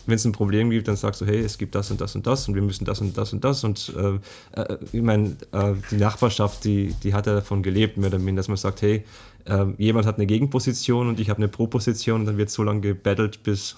[0.06, 2.26] wenn es ein Problem gibt, dann sagst du, hey, es gibt das und das und
[2.26, 5.74] das und wir müssen das und das und das und äh, äh, ich meine, äh,
[5.92, 9.04] die Nachbarschaft, die, die hat ja davon gelebt, mehr oder minder, dass man sagt, hey,
[9.46, 12.82] äh, jemand hat eine Gegenposition und ich habe eine Proposition und dann wird so lange
[12.82, 13.76] gebettelt, bis,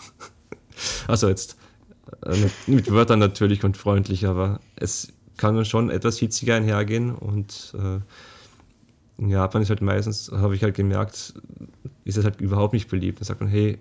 [1.07, 1.57] also jetzt
[2.25, 7.75] mit, mit, Wörtern natürlich und freundlich, aber es kann schon etwas hitziger einhergehen und
[9.17, 11.33] in Japan ist halt meistens, habe ich halt gemerkt,
[12.05, 13.19] ist es halt überhaupt nicht beliebt.
[13.19, 13.79] Da sagt man, hey,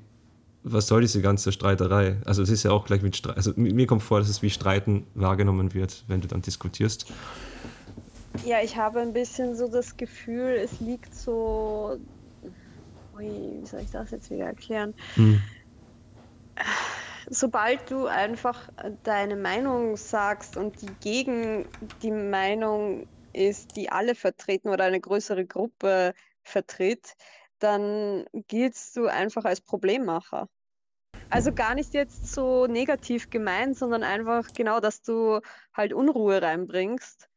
[0.62, 2.16] was soll diese ganze Streiterei?
[2.24, 4.50] Also es ist ja auch gleich mit Streit, also mir kommt vor, dass es wie
[4.50, 7.06] Streiten wahrgenommen wird, wenn du dann diskutierst.
[8.44, 11.98] Ja, ich habe ein bisschen so das Gefühl, es liegt so,
[13.16, 14.94] ui, wie soll ich das jetzt wieder erklären?
[15.14, 15.40] Hm.
[17.28, 18.68] Sobald du einfach
[19.02, 21.64] deine Meinung sagst und die gegen
[22.02, 27.16] die Meinung ist, die alle vertreten oder eine größere Gruppe vertritt,
[27.58, 30.48] dann giltst du einfach als Problemmacher.
[31.28, 35.40] Also gar nicht jetzt so negativ gemeint, sondern einfach genau, dass du
[35.74, 37.28] halt Unruhe reinbringst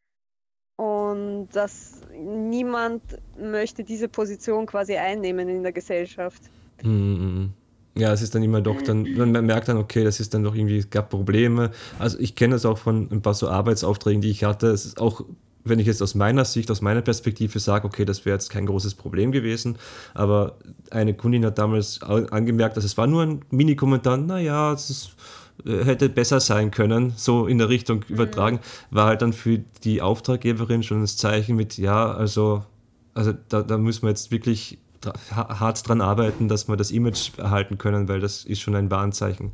[0.75, 3.01] und dass niemand
[3.37, 6.43] möchte diese Position quasi einnehmen in der Gesellschaft.
[6.83, 7.53] Mhm.
[7.99, 10.55] Ja, es ist dann immer doch dann, man merkt dann, okay, das ist dann doch
[10.55, 11.71] irgendwie, es gab Probleme.
[11.99, 14.67] Also ich kenne das auch von ein paar so Arbeitsaufträgen, die ich hatte.
[14.67, 15.25] Es ist auch
[15.63, 18.65] wenn ich jetzt aus meiner Sicht, aus meiner Perspektive sage, okay, das wäre jetzt kein
[18.65, 19.77] großes Problem gewesen,
[20.13, 20.57] aber
[20.91, 25.15] eine Kundin hat damals angemerkt, dass es war nur ein Mini-Kommentar, naja, es ist,
[25.65, 28.15] äh, hätte besser sein können, so in der Richtung mhm.
[28.15, 28.59] übertragen,
[28.91, 32.63] war halt dann für die Auftraggeberin schon das Zeichen mit, ja, also,
[33.13, 34.79] also da, da müssen wir jetzt wirklich
[35.31, 39.51] hart dran arbeiten, dass wir das Image erhalten können, weil das ist schon ein Warnzeichen,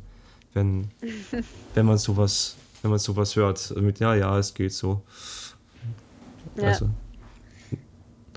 [0.54, 0.88] wenn,
[1.74, 3.74] wenn man sowas, wenn man sowas hört.
[3.76, 5.02] Mit ja, ja, es geht so.
[6.56, 6.68] Ja.
[6.68, 6.88] Also.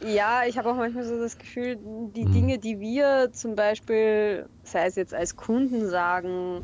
[0.06, 1.78] Ja, ich habe auch manchmal so das Gefühl,
[2.16, 2.32] die mhm.
[2.32, 6.64] Dinge, die wir zum Beispiel, sei es jetzt als Kunden sagen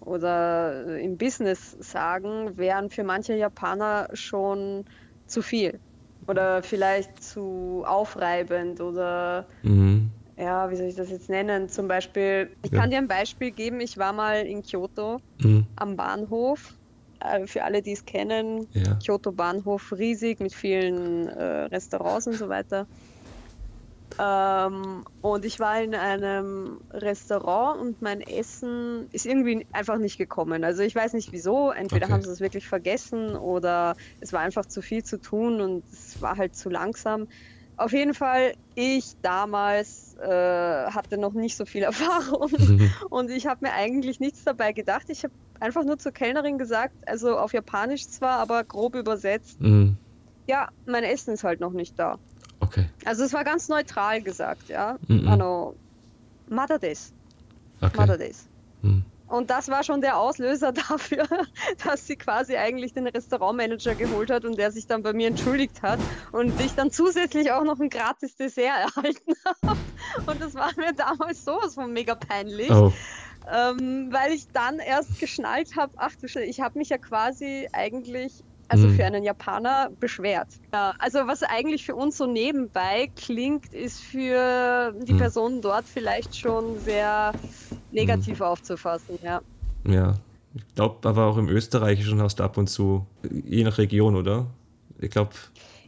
[0.00, 4.84] oder im Business sagen, wären für manche Japaner schon
[5.26, 5.80] zu viel
[6.26, 10.10] oder vielleicht zu aufreibend oder mhm.
[10.36, 11.68] ja, wie soll ich das jetzt nennen?
[11.68, 12.80] Zum Beispiel, ich ja.
[12.80, 13.80] kann dir ein Beispiel geben.
[13.80, 15.66] Ich war mal in Kyoto mhm.
[15.76, 16.74] am Bahnhof.
[17.20, 18.98] Äh, für alle, die es kennen, ja.
[19.04, 22.86] Kyoto Bahnhof riesig mit vielen äh, Restaurants und so weiter.
[24.18, 30.64] Ähm, und ich war in einem Restaurant und mein Essen ist irgendwie einfach nicht gekommen.
[30.64, 31.70] Also ich weiß nicht wieso.
[31.70, 32.14] Entweder okay.
[32.14, 36.20] haben sie es wirklich vergessen oder es war einfach zu viel zu tun und es
[36.22, 37.28] war halt zu langsam.
[37.78, 42.50] Auf jeden Fall, ich damals äh, hatte noch nicht so viel Erfahrung
[43.10, 45.06] und ich habe mir eigentlich nichts dabei gedacht.
[45.08, 49.60] Ich habe einfach nur zur Kellnerin gesagt, also auf Japanisch zwar, aber grob übersetzt.
[49.60, 49.96] Mhm.
[50.46, 52.18] Ja, mein Essen ist halt noch nicht da.
[52.60, 52.88] Okay.
[53.04, 54.98] Also es war ganz neutral gesagt, ja.
[55.08, 55.74] Mm -mm.
[56.48, 57.12] Mada des.
[57.80, 57.96] Okay.
[57.96, 58.48] Mada des.
[58.82, 59.00] Mm.
[59.28, 61.26] Und das war schon der Auslöser dafür,
[61.84, 65.82] dass sie quasi eigentlich den Restaurantmanager geholt hat und der sich dann bei mir entschuldigt
[65.82, 65.98] hat
[66.32, 68.64] und ich dann zusätzlich auch noch ein gratis Dessert
[68.96, 69.78] erhalten habe.
[70.26, 72.70] Und das war mir damals sowas von mega peinlich.
[72.70, 72.92] Oh.
[73.52, 77.68] Ähm, weil ich dann erst geschnallt habe, ach du Scheiße, ich habe mich ja quasi
[77.72, 78.96] eigentlich also mhm.
[78.96, 80.48] für einen Japaner beschwert.
[80.72, 85.18] Ja, also was eigentlich für uns so nebenbei klingt, ist für die mhm.
[85.18, 87.32] Person dort vielleicht schon sehr
[87.92, 88.46] negativ mhm.
[88.46, 89.40] aufzufassen, ja.
[89.86, 90.14] Ja,
[90.54, 94.46] ich glaube aber auch im Österreichischen hast du ab und zu, je nach Region, oder?
[94.98, 95.30] Ich glaube.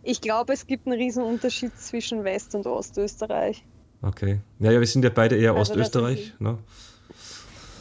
[0.02, 3.64] Ich glaube, es gibt einen riesen Unterschied zwischen West- und Ostösterreich.
[4.00, 4.38] Okay.
[4.60, 6.58] Ja, ja, wir sind ja beide eher also Ostösterreich, ne?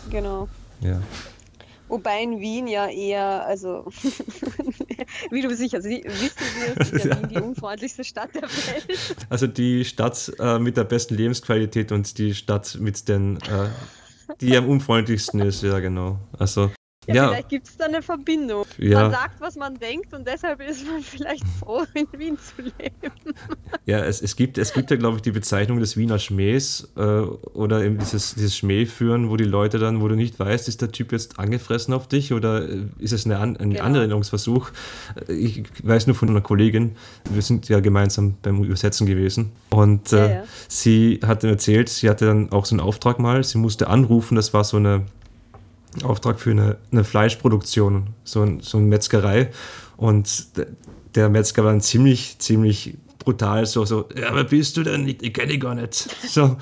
[0.10, 0.48] Genau.
[0.82, 1.02] Ja.
[1.88, 3.86] Wobei in Wien ja eher, also
[5.32, 9.16] wie du sicher wissen wirst, ist ja Wien die unfreundlichste Stadt der Welt.
[9.30, 13.70] Also die Stadt äh, mit der besten Lebensqualität und die Stadt mit den, äh,
[14.42, 16.20] die am unfreundlichsten ist, ja genau.
[16.38, 16.72] Also
[17.08, 17.28] ja, ja.
[17.30, 18.66] vielleicht gibt es da eine Verbindung.
[18.78, 19.03] Ja.
[19.03, 23.36] Man sagt, was man denkt und deshalb ist man vielleicht froh, in Wien zu leben.
[23.86, 27.01] Ja, es, es, gibt, es gibt ja, glaube ich, die Bezeichnung des Wiener Schmähs äh,
[27.01, 30.91] oder eben dieses, dieses Schmähführen, wo die Leute dann, wo du nicht weißt, ist der
[30.91, 33.84] Typ jetzt angefressen auf dich oder äh, ist es eine, ein genau.
[33.84, 34.72] Anerinnerungsversuch?
[35.28, 36.97] Äh, ich weiß nur von einer Kollegin,
[37.30, 42.26] wir sind ja gemeinsam beim Übersetzen gewesen und äh, ja, sie hat erzählt, sie hatte
[42.26, 45.05] dann auch so einen Auftrag mal, sie musste anrufen, das war so eine
[46.04, 49.52] Auftrag für eine, eine Fleischproduktion, so, ein, so eine Metzgerei.
[49.95, 50.48] Und
[51.16, 55.06] der Metzger war dann ziemlich, ziemlich brutal, so, so, ja, wer bist du denn?
[55.06, 56.08] Ich, ich kenne dich gar nicht.
[56.28, 56.58] So,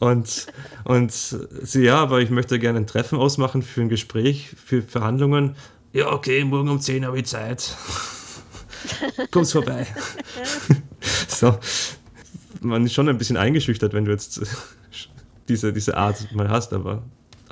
[0.00, 0.46] und,
[0.84, 5.56] und sie, ja, aber ich möchte gerne ein Treffen ausmachen für ein Gespräch, für Verhandlungen.
[5.92, 7.74] Ja, okay, morgen um 10 habe ich Zeit.
[9.30, 9.86] Kommst vorbei.
[11.28, 11.58] so,
[12.60, 14.40] man ist schon ein bisschen eingeschüchtert, wenn du jetzt
[15.48, 17.02] diese, diese Art mal hast, aber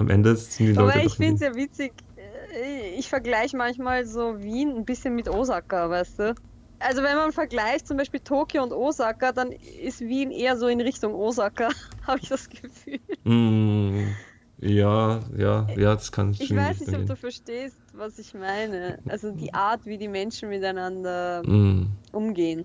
[0.00, 0.92] am Ende sind die Leute.
[0.94, 1.92] Aber ich finde es ja witzig.
[2.16, 6.34] Äh, ich vergleiche manchmal so Wien ein bisschen mit Osaka, weißt du?
[6.80, 10.80] Also wenn man vergleicht zum Beispiel Tokio und Osaka, dann ist Wien eher so in
[10.80, 11.70] Richtung Osaka,
[12.06, 13.00] habe ich das Gefühl.
[13.24, 14.14] Mm,
[14.60, 19.00] ja, ja, ja, das kann ich Ich weiß nicht, ob du verstehst, was ich meine.
[19.08, 21.86] Also die Art, wie die Menschen miteinander mm.
[22.12, 22.64] umgehen.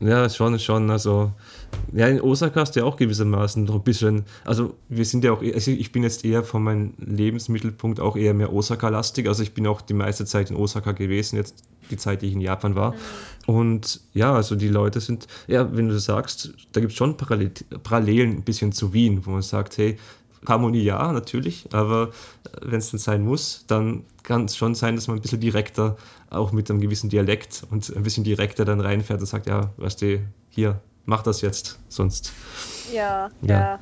[0.00, 0.90] Ja, schon, schon.
[0.90, 1.32] Also,
[1.92, 5.32] ja, in Osaka hast du ja auch gewissermaßen noch ein bisschen, also wir sind ja
[5.32, 9.28] auch, also ich bin jetzt eher von meinem Lebensmittelpunkt auch eher mehr Osaka-lastig.
[9.28, 12.32] Also ich bin auch die meiste Zeit in Osaka gewesen, jetzt die Zeit, die ich
[12.32, 12.92] in Japan war.
[12.92, 12.96] Mhm.
[13.46, 18.30] Und ja, also die Leute sind, ja, wenn du sagst, da gibt es schon Parallelen
[18.30, 19.98] ein bisschen zu Wien, wo man sagt, hey,
[20.46, 22.10] Harmonie ja, natürlich, aber
[22.62, 25.96] wenn es dann sein muss, dann kann es schon sein, dass man ein bisschen direkter,
[26.30, 30.02] auch mit einem gewissen Dialekt und ein bisschen direkter dann reinfährt und sagt, ja, weißt
[30.02, 32.32] du, hier, mach das jetzt, sonst.
[32.92, 33.60] Ja, ja.
[33.60, 33.78] ja.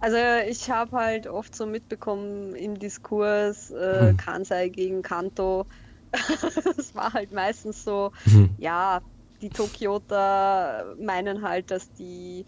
[0.00, 4.16] Also ich habe halt oft so mitbekommen im Diskurs äh, hm.
[4.16, 5.66] Kansai gegen Kanto.
[6.76, 8.50] das war halt meistens so, hm.
[8.58, 9.00] ja,
[9.40, 12.44] die Tokioter meinen halt, dass die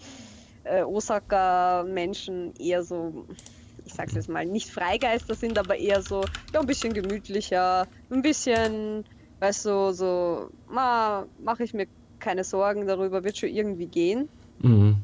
[0.68, 3.26] äh, Osaka-Menschen eher so,
[3.84, 8.22] ich sag's jetzt mal, nicht Freigeister sind, aber eher so, ja, ein bisschen gemütlicher, ein
[8.22, 9.04] bisschen,
[9.40, 11.86] weißt du, so, ma, mache ich mir
[12.18, 14.28] keine Sorgen darüber, wird schon irgendwie gehen.
[14.60, 14.96] Mhm.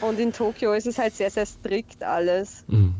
[0.00, 2.64] Und in Tokio ist es halt sehr, sehr strikt alles.
[2.68, 2.94] Mhm.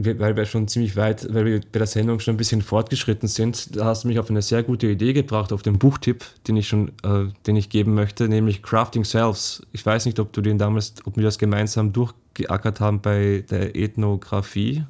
[0.00, 3.76] Weil wir schon ziemlich weit, weil wir bei der Sendung schon ein bisschen fortgeschritten sind,
[3.76, 6.68] da hast du mich auf eine sehr gute Idee gebracht, auf den Buchtipp, den ich
[6.68, 9.66] schon, äh, den ich geben möchte, nämlich Crafting Selves.
[9.72, 13.74] Ich weiß nicht, ob du den damals, ob wir das gemeinsam durchgeackert haben bei der
[13.74, 14.84] Ethnographie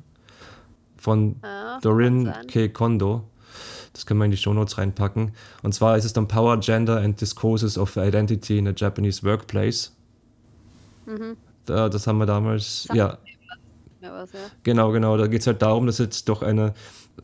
[0.98, 2.68] von ja, Dorin K.
[2.68, 3.24] Kondo.
[3.94, 5.32] Das können wir in die Shownotes reinpacken.
[5.62, 9.96] Und zwar ist es dann Power, Gender and Discourses of Identity in a Japanese Workplace.
[11.06, 11.36] Mhm.
[11.64, 13.18] Da, das haben wir damals, Sag ja.
[14.12, 14.38] Was, ja.
[14.62, 15.16] Genau, genau.
[15.16, 16.74] Da geht es halt darum, dass jetzt doch eine,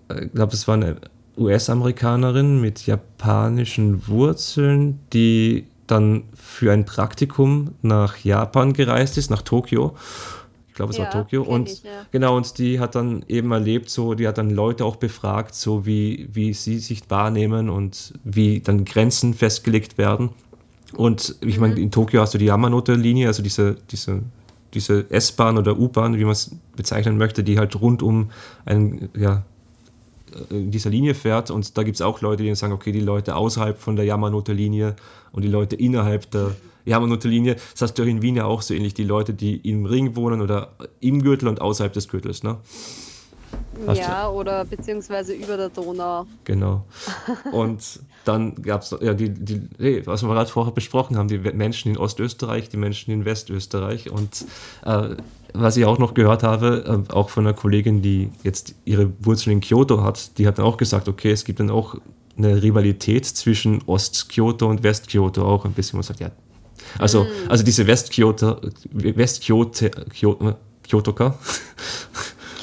[0.09, 0.97] äh, ich glaube, das war eine
[1.37, 9.95] US-Amerikanerin mit japanischen Wurzeln, die dann für ein Praktikum nach Japan gereist ist, nach Tokio
[10.74, 11.45] ich glaube, es ja, war Tokio.
[11.45, 12.05] Und ich, ja.
[12.11, 15.87] genau, und die hat dann eben erlebt, so, die hat dann Leute auch befragt, so
[15.87, 20.30] wie, wie sie sich wahrnehmen und wie dann Grenzen festgelegt werden.
[20.97, 21.61] Und ich mhm.
[21.61, 24.24] meine, in Tokio hast du die Yamanote-Linie, also diese, diese,
[24.74, 28.30] diese S-Bahn oder U-Bahn, wie man es bezeichnen möchte, die halt rund um
[28.64, 29.44] einen, ja,
[30.50, 31.50] in dieser Linie fährt.
[31.50, 34.96] Und da gibt es auch Leute, die sagen, okay, die Leute außerhalb von der Yamanote-Linie
[35.32, 36.54] und die Leute innerhalb der
[36.84, 39.32] wir haben eine Linie, das hast du in Wien ja auch so ähnlich, die Leute,
[39.32, 42.58] die im Ring wohnen oder im Gürtel und außerhalb des Gürtels, ne?
[43.86, 46.26] Hast ja, oder beziehungsweise über der Donau.
[46.44, 46.84] Genau.
[47.52, 51.92] Und dann gab es ja die, die, was wir gerade vorher besprochen haben, die Menschen
[51.92, 54.11] in Ostösterreich, die Menschen in Westösterreich.
[54.11, 54.46] Und
[54.84, 55.16] äh,
[55.52, 59.55] was ich auch noch gehört habe, äh, auch von einer Kollegin, die jetzt ihre Wurzeln
[59.55, 61.96] in Kyoto hat, die hat dann auch gesagt, okay, es gibt dann auch
[62.36, 65.98] eine Rivalität zwischen Ost-Kyoto und West-Kyoto auch ein bisschen.
[65.98, 66.30] Man sagt, ja,
[66.98, 67.28] also, mm.
[67.48, 68.57] also diese West-Kyoto,
[68.92, 69.90] West-Kyoto,
[70.82, 71.38] Kyotoka.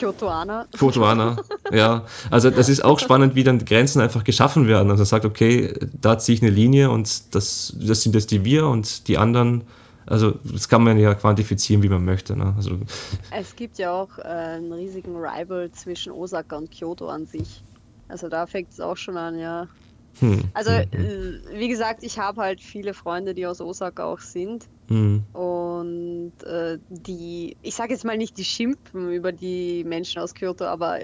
[0.02, 0.68] Kyotoaner.
[0.76, 1.38] Kyotoaner,
[1.72, 2.06] ja.
[2.32, 4.89] Also das ist auch spannend, wie dann Grenzen einfach geschaffen werden.
[4.89, 8.43] Also man sagt, okay, da ziehe ich eine Linie und das, das sind jetzt die
[8.43, 9.64] wir und die anderen,
[10.08, 12.36] also das kann man ja quantifizieren, wie man möchte.
[12.36, 12.54] Ne?
[12.58, 12.80] Also,
[13.30, 17.62] es gibt ja auch äh, einen riesigen Rival zwischen Osaka und Kyoto an sich.
[18.08, 19.68] Also da fängt es auch schon an, ja.
[20.20, 20.43] Hm.
[20.53, 20.88] Also, hm.
[20.91, 24.66] äh, wie gesagt, ich habe halt viele Freunde, die aus Osaka auch sind.
[24.88, 25.24] Hm.
[25.34, 30.66] Und äh, die, ich sage jetzt mal nicht, die schimpfen über die Menschen aus Kyoto,
[30.66, 30.99] aber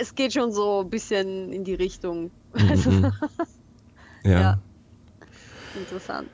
[0.00, 2.30] es geht schon so ein bisschen in die Richtung.
[2.54, 2.70] Mhm.
[2.70, 2.90] Also,
[4.24, 4.40] ja.
[4.40, 4.58] ja.
[5.74, 6.28] Interessant.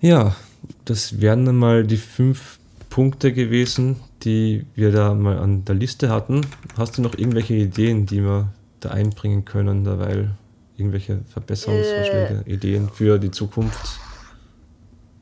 [0.00, 0.36] Ja,
[0.84, 2.58] das wären dann mal die fünf
[2.90, 6.42] Punkte gewesen, die wir da mal an der Liste hatten.
[6.76, 8.52] Hast du noch irgendwelche Ideen, die wir
[8.86, 10.30] da einbringen können, derweil
[10.76, 13.98] irgendwelche Verbesserungsvorschläge, äh, Ideen für die Zukunft?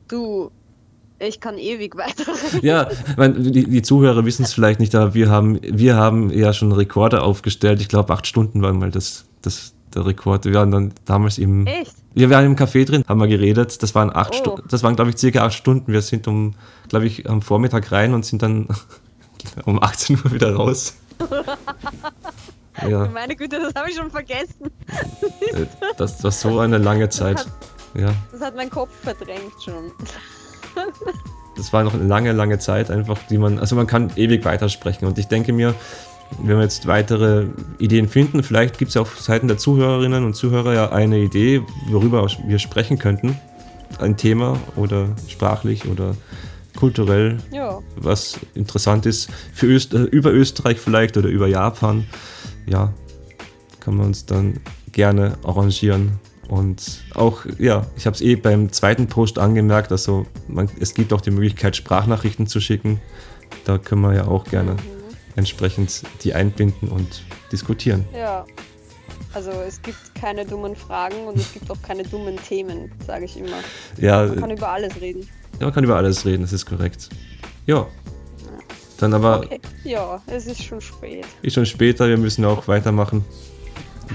[0.07, 0.51] Du,
[1.19, 2.33] ich kann ewig weiter.
[2.61, 6.53] Ja, meine, die, die, Zuhörer wissen es vielleicht nicht, aber wir haben, wir haben ja
[6.53, 7.81] schon Rekorde aufgestellt.
[7.81, 10.45] Ich glaube, acht Stunden waren mal das, das, der Rekord.
[10.45, 11.65] Wir waren dann damals im.
[11.67, 11.93] Echt?
[12.13, 13.81] Wir waren im Café drin, haben wir geredet.
[13.81, 14.37] Das waren acht oh.
[14.37, 15.91] Stunden, das waren, glaube ich, circa acht Stunden.
[15.91, 16.53] Wir sind um,
[16.89, 18.67] glaube ich, am Vormittag rein und sind dann
[19.65, 20.95] um 18 Uhr wieder raus.
[22.89, 23.07] Ja.
[23.07, 24.71] Meine Güte, das habe ich schon vergessen.
[25.53, 25.65] Äh,
[25.97, 27.39] das war so eine lange Zeit.
[27.39, 27.53] Das hat,
[27.95, 28.13] ja.
[28.31, 29.91] das hat mein Kopf verdrängt schon.
[31.57, 35.07] Das war noch eine lange, lange Zeit einfach, die man, also man kann ewig weitersprechen.
[35.07, 35.73] Und ich denke mir,
[36.39, 37.47] wenn wir jetzt weitere
[37.79, 41.61] Ideen finden, vielleicht gibt es ja auf Seiten der Zuhörerinnen und Zuhörer ja eine Idee,
[41.89, 43.39] worüber wir sprechen könnten.
[43.99, 46.15] Ein Thema oder sprachlich oder
[46.75, 47.79] kulturell, ja.
[47.95, 52.05] was interessant ist für Öst äh, über Österreich vielleicht oder über Japan
[52.65, 52.93] ja,
[53.79, 54.59] kann man uns dann
[54.91, 56.19] gerne arrangieren.
[56.47, 61.11] Und auch, ja, ich habe es eh beim zweiten Post angemerkt, also man, es gibt
[61.11, 62.99] auch die Möglichkeit, Sprachnachrichten zu schicken.
[63.63, 64.79] Da können wir ja auch gerne mhm.
[65.35, 68.05] entsprechend die einbinden und diskutieren.
[68.13, 68.45] Ja,
[69.33, 73.37] also es gibt keine dummen Fragen und es gibt auch keine dummen Themen, sage ich
[73.37, 73.57] immer.
[73.97, 75.27] Ja, man kann über alles reden.
[75.59, 77.09] Ja, man kann über alles reden, das ist korrekt.
[77.65, 77.87] Ja,
[78.97, 79.39] dann aber.
[79.39, 79.59] Okay.
[79.83, 81.25] Ja, es ist schon spät.
[81.41, 83.23] Ist schon später, wir müssen auch weitermachen.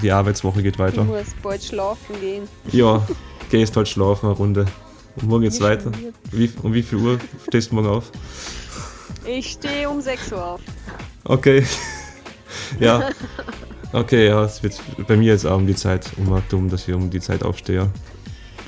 [0.02, 1.02] Die Arbeitswoche geht weiter.
[1.02, 2.48] Ich muss bald schlafen gehen.
[2.70, 3.06] Ja,
[3.50, 4.66] gehst heute schlafen eine Runde.
[5.16, 5.90] Und morgen geht's weiter.
[6.30, 7.18] Wie, um wie viel Uhr
[7.48, 8.10] stehst du morgen auf?
[9.26, 10.60] Ich stehe um 6 Uhr auf.
[11.24, 11.64] Okay.
[12.80, 13.10] ja.
[13.92, 16.94] Okay, ja, es wird bei mir jetzt auch um die Zeit immer dumm, dass ich
[16.94, 17.90] um die Zeit aufstehe.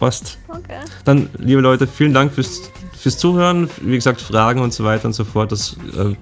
[0.00, 0.38] Passt.
[0.48, 0.80] Okay.
[1.04, 2.70] Dann, liebe Leute, vielen Dank fürs
[3.02, 3.68] fürs Zuhören.
[3.80, 5.50] Wie gesagt, Fragen und so weiter und so fort.
[5.50, 6.14] Das äh,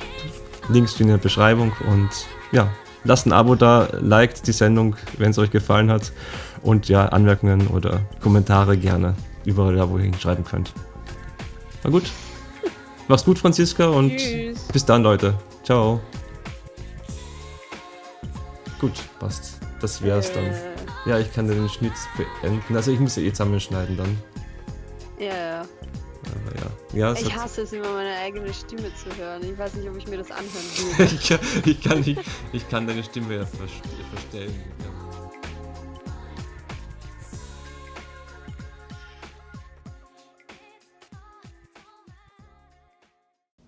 [0.72, 1.72] Links in der Beschreibung.
[1.91, 2.09] Und
[2.53, 2.70] ja,
[3.05, 6.12] lasst ein Abo da, liked die Sendung, wenn es euch gefallen hat.
[6.62, 9.14] Und ja, Anmerkungen oder Kommentare gerne
[9.45, 10.72] überall da, wo ihr hinschreiben könnt.
[11.85, 12.05] Na gut.
[13.09, 14.68] Mach's gut, Franziska, und Tschüss.
[14.72, 15.35] bis dann, Leute.
[15.64, 16.01] Ciao.
[18.81, 19.59] Gut, passt.
[19.81, 20.55] Das wär's dann.
[21.05, 21.93] Ja, ich kann den Schnitt
[22.41, 22.76] beenden.
[22.76, 24.18] Also ich muss ja eh zusammenschneiden dann.
[25.18, 25.26] Ja.
[25.26, 25.62] Yeah.
[25.62, 25.80] Ja.
[26.93, 29.43] Ja, ich hasse es immer, meine eigene Stimme zu hören.
[29.45, 30.49] Ich weiß nicht, ob ich mir das anhören
[30.99, 31.05] würde.
[31.05, 32.18] ich, ich, kann, ich,
[32.53, 34.55] ich kann deine Stimme ja verstellen.
[34.83, 34.91] Ja.